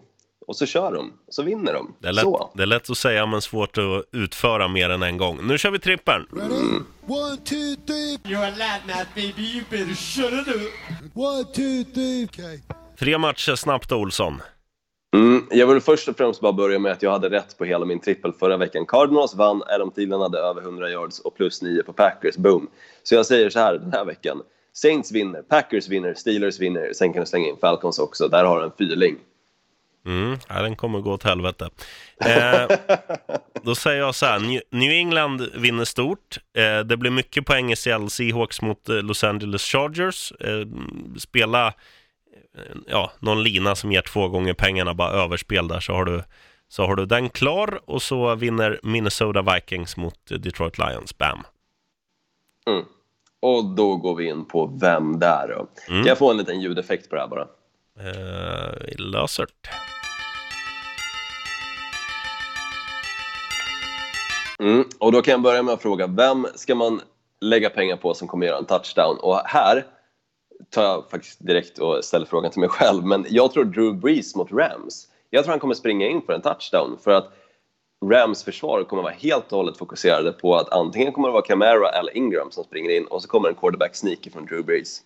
[0.46, 1.94] Och så kör de, så vinner de.
[2.00, 2.50] Det är, lätt, Så.
[2.54, 5.46] det är lätt att säga men svårt att utföra mer än en gång.
[5.46, 6.26] Nu kör vi trippeln!
[6.32, 6.80] Ready?
[7.06, 8.18] One, two, three.
[8.24, 9.42] You're a lad now, baby.
[9.42, 10.70] You better shut it up.
[11.14, 12.24] One, two, three.
[12.24, 12.58] Okay.
[12.98, 14.42] Tre matcher snabbt Olsson.
[15.14, 17.84] Mm, jag vill först och främst bara börja med att jag hade rätt på hela
[17.84, 18.86] min trippel förra veckan.
[18.86, 22.36] Cardinals vann, Adam Thielen hade över 100 yards och plus 9 på Packers.
[22.36, 22.68] Boom!
[23.02, 24.42] Så jag säger så här den här veckan.
[24.72, 26.92] Saints vinner, Packers vinner, Steelers vinner.
[26.92, 28.28] Sen kan du slänga in Falcons också.
[28.28, 29.16] Där har du en fyrling.
[30.06, 31.70] Mm, ja, den kommer gå åt helvete.
[32.20, 32.76] Eh,
[33.62, 34.38] då säger jag så här,
[34.70, 36.38] New- England vinner stort.
[36.58, 40.32] Eh, det blir mycket poäng i Seattle Seahawks mot eh, Los Angeles Chargers.
[40.40, 40.66] Eh,
[41.18, 46.04] spela eh, ja, någon lina som ger två gånger pengarna, bara överspel där, så har
[46.04, 46.22] du,
[46.68, 47.80] så har du den klar.
[47.84, 51.18] Och så vinner Minnesota Vikings mot eh, Detroit Lions.
[51.18, 51.42] Bam!
[52.70, 52.84] Mm.
[53.42, 55.66] Och då går vi in på vem där då.
[55.86, 57.46] Kan jag få en liten ljudeffekt på det här bara?
[58.00, 59.68] Eh, vi löser det.
[64.64, 64.84] Mm.
[64.98, 67.00] Och då kan jag börja med att fråga, vem ska man
[67.40, 69.18] lägga pengar på som kommer göra en touchdown?
[69.20, 69.84] Och här
[70.70, 74.36] tar jag faktiskt direkt och ställer frågan till mig själv, men jag tror Drew Brees
[74.36, 75.08] mot Rams.
[75.30, 77.32] Jag tror han kommer springa in för en touchdown, för att
[78.04, 81.88] Rams försvar kommer vara helt och hållet fokuserade på att antingen kommer det vara Camara
[81.88, 85.02] eller Ingram som springer in och så kommer en quarterback sneaky från Drew Brees.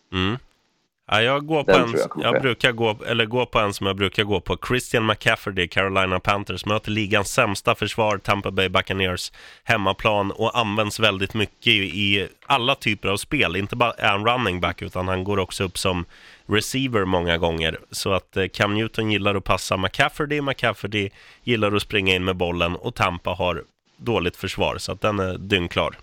[1.13, 3.87] Ja, jag går på Den en, jag jag, brukar gå, eller går på en som
[3.87, 4.57] jag brukar gå på.
[4.69, 9.33] Christian McCaffrey, Carolina Panthers, möter ligans sämsta försvar, Tampa Bay Buccaneers,
[9.65, 13.57] hemmaplan och används väldigt mycket i, alla typer av spel.
[13.57, 16.05] Inte bara är han running back, utan han går också upp som
[16.47, 17.79] receiver många gånger.
[17.91, 21.11] Så att eh, Cam Newton gillar att passa McCaffrey, McCaffrey
[21.45, 23.65] gillar att springa in med bollen och Tampa har
[23.97, 25.97] dåligt försvar, så att den är dyngklar.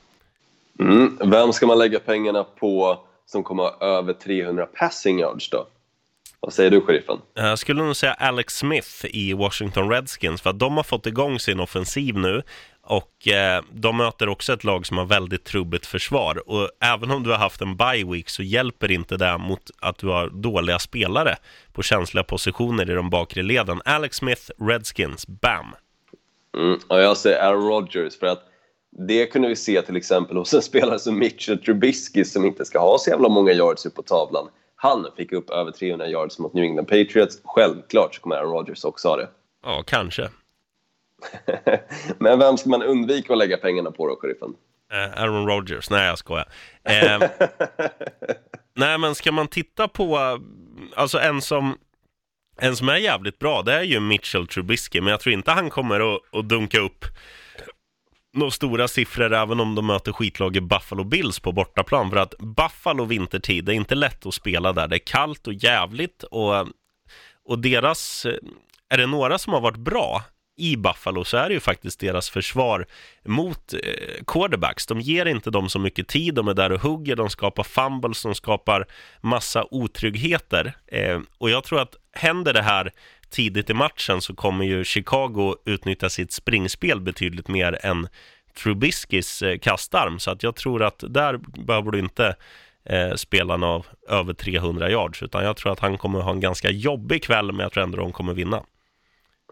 [0.79, 1.17] Mm.
[1.23, 2.99] Vem ska man lägga pengarna på
[3.31, 5.67] som kommer ha över 300 passing yards då?
[6.39, 7.17] Vad säger du, sheriffen?
[7.33, 11.39] Jag skulle nog säga Alex Smith i Washington Redskins, för att de har fått igång
[11.39, 12.43] sin offensiv nu
[12.81, 16.49] och eh, de möter också ett lag som har väldigt trubbigt försvar.
[16.49, 19.97] Och även om du har haft en bye week så hjälper inte det mot att
[19.97, 21.35] du har dåliga spelare
[21.73, 23.81] på känsliga positioner i de bakre leden.
[23.85, 25.75] Alex Smith, Redskins, bam!
[26.57, 26.79] Mm.
[26.89, 28.43] Ja, jag säger Aaron Rodgers för att
[28.97, 32.79] det kunde vi se till exempel hos en spelare som Mitchell Trubisky som inte ska
[32.79, 34.49] ha så jävla många yards upp på tavlan.
[34.75, 37.41] Han fick upp över 300 yards mot New England Patriots.
[37.43, 39.29] Självklart så kommer Aaron Rodgers också ha det.
[39.63, 40.29] Ja, kanske.
[42.17, 44.53] Men vem ska man undvika att lägga pengarna på då, sheriffen?
[44.91, 46.45] Eh, Aaron Rodgers, nej jag skojar.
[46.83, 47.19] Eh,
[48.75, 50.39] nej men ska man titta på,
[50.95, 51.77] alltså en som,
[52.57, 55.69] en som är jävligt bra, det är ju Mitchell Trubisky, men jag tror inte han
[55.69, 57.05] kommer att, att dunka upp
[58.37, 62.09] några stora siffror även om de möter skitlaget Buffalo Bills på bortaplan.
[62.09, 64.87] För att Buffalo vintertid, det är inte lätt att spela där.
[64.87, 66.67] Det är kallt och jävligt och,
[67.45, 68.33] och deras, eh,
[68.89, 70.23] är det några som har varit bra
[70.57, 72.85] i Buffalo så är det ju faktiskt deras försvar
[73.25, 74.87] mot eh, quarterbacks.
[74.87, 78.23] De ger inte dem så mycket tid, de är där och hugger, de skapar fumbles,
[78.23, 78.85] de skapar
[79.21, 80.73] massa otryggheter.
[80.87, 82.91] Eh, och jag tror att händer det här
[83.29, 88.07] tidigt i matchen så kommer ju Chicago utnyttja sitt springspel betydligt mer än
[88.63, 90.19] Trubiskis eh, kastarm.
[90.19, 92.35] Så att jag tror att där behöver du inte
[92.83, 96.69] eh, spela av över 300 yards, utan jag tror att han kommer ha en ganska
[96.69, 98.63] jobbig kväll, men jag tror ändå de kommer vinna.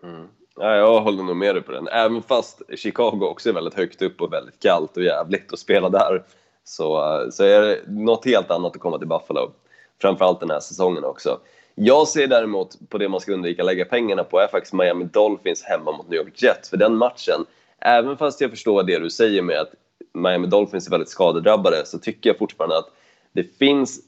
[0.04, 0.28] Mm.
[0.56, 1.88] Ja, jag håller nog med dig på den.
[1.88, 5.90] Även fast Chicago också är väldigt högt upp och väldigt kallt och jävligt att spela
[5.90, 6.24] där
[6.64, 9.52] så, eh, så är det något helt annat att komma till Buffalo.
[10.02, 11.40] Framförallt den här säsongen också.
[11.76, 15.06] Jag ser däremot på det man ska undvika att lägga pengarna på är faktiskt Miami
[15.06, 16.70] Dolphins hemma mot New York Jets.
[16.70, 17.46] För den matchen,
[17.80, 19.72] även fast jag förstår det du säger med att
[20.14, 22.90] Miami Dolphins är väldigt skadedrabbade så tycker jag fortfarande att
[23.34, 24.00] det finns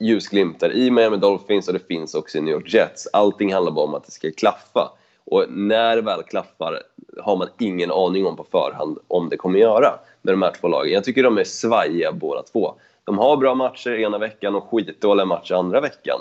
[0.00, 3.08] ljusglimtar i Miami Dolphins och det finns också i New York Jets.
[3.12, 4.92] Allting handlar bara om att det ska klaffa.
[5.24, 6.82] Och när det väl klaffar
[7.22, 10.68] har man ingen aning om på förhand om det kommer göra med de här två
[10.68, 10.92] lagen.
[10.92, 12.74] Jag tycker de är svajiga båda två.
[13.04, 16.20] De har bra matcher ena veckan och skitdåliga matcher andra veckan.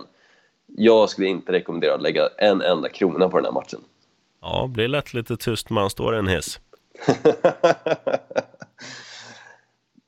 [0.78, 3.80] Jag skulle inte rekommendera att lägga en enda krona på den här matchen.
[4.42, 6.60] Ja, blir lätt lite tyst när man står i en hiss.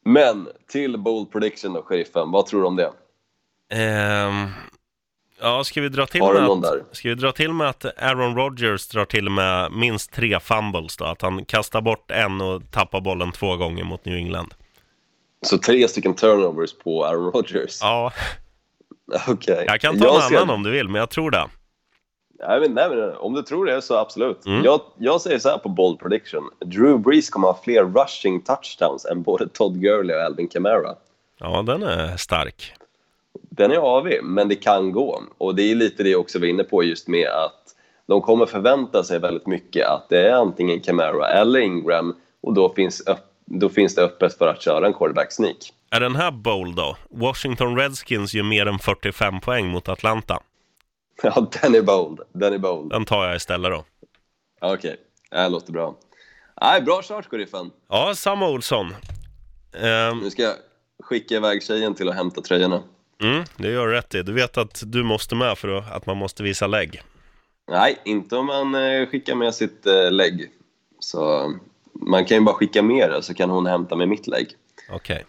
[0.06, 2.32] Men till bold prediction då, sheriffen.
[2.32, 2.92] Vad tror du om det?
[3.74, 4.48] Ehm,
[5.42, 6.84] ja, ska vi dra till Har med att, där?
[6.92, 11.06] Ska vi dra till med att Aaron Rodgers drar till med minst tre fumbles då?
[11.06, 14.54] Att han kastar bort en och tappar bollen två gånger mot New England.
[15.42, 17.80] Så tre stycken turnovers på Aaron Rodgers?
[17.82, 18.12] Ja,
[19.28, 19.64] Okej.
[19.68, 21.48] jag kan ta en ser- annan om du vill, men jag tror det.
[22.48, 24.46] Nej, men, nej, men, om du tror det så absolut.
[24.46, 24.64] Mm.
[24.64, 26.50] Jag, jag säger så här på bold prediction.
[26.66, 30.96] Drew Brees kommer ha fler rushing touchdowns än både Todd Gurley och Alvin Kamara.
[31.40, 32.74] Ja, den är stark.
[33.50, 35.24] Den är avig, men det kan gå.
[35.38, 37.76] Och det är lite det jag också var inne på just med att
[38.06, 42.74] de kommer förvänta sig väldigt mycket att det är antingen Kamara eller Ingram och då
[42.74, 45.58] finns, öpp- då finns det öppet för att köra en quarterback sneak.
[45.92, 46.98] Är den här bold då?
[47.10, 50.40] Washington Redskins gör mer än 45 poäng mot Atlanta.
[51.24, 52.20] Ja, den är bold.
[52.34, 52.90] Den är bold.
[52.92, 53.86] Den tar jag istället då.
[54.62, 54.96] Okej,
[55.32, 55.96] det här låter bra.
[56.62, 57.72] Nej, bra kört, sheriffen.
[57.90, 58.96] Ja, samma Olsson.
[59.82, 60.54] Ehm, Nu ska jag
[61.04, 62.84] skicka iväg tjejen till att hämta tröjorna.
[63.24, 64.24] mm, det gör du rätt i.
[64.24, 67.02] Du vet att du måste med för att, att man måste visa lägg.
[67.72, 70.52] Nej, inte om man eh, skickar med sitt eh, lägg.
[71.00, 71.54] Så
[72.02, 74.48] man kan ju bara skicka med det, så kan hon hämta med mitt lägg.
[74.90, 75.26] Okej,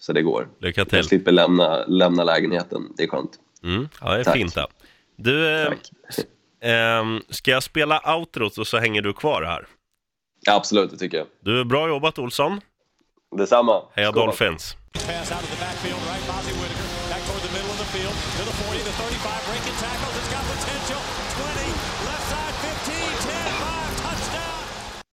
[0.00, 0.48] Så det går.
[0.60, 1.04] lycka Jag till.
[1.04, 2.92] slipper lämna, lämna lägenheten.
[2.96, 3.30] Det är skönt.
[3.64, 4.34] Mm, ja, det är Tack.
[4.36, 4.66] fint det.
[5.16, 5.90] Du, eh, Tack.
[6.60, 9.66] ehm, ska jag spela outrot och så hänger du kvar här?
[10.46, 11.26] Ja, absolut, det tycker jag.
[11.40, 12.60] Du, bra jobbat Olsson.
[13.36, 13.82] Detsamma.
[13.94, 14.12] Heja.
[14.12, 14.76] Dolphins.
[14.92, 16.26] Pass out of the backfield, right?
[16.28, 18.91] Bozzy Whitaker back toward the middle of the field to the 40, the 35,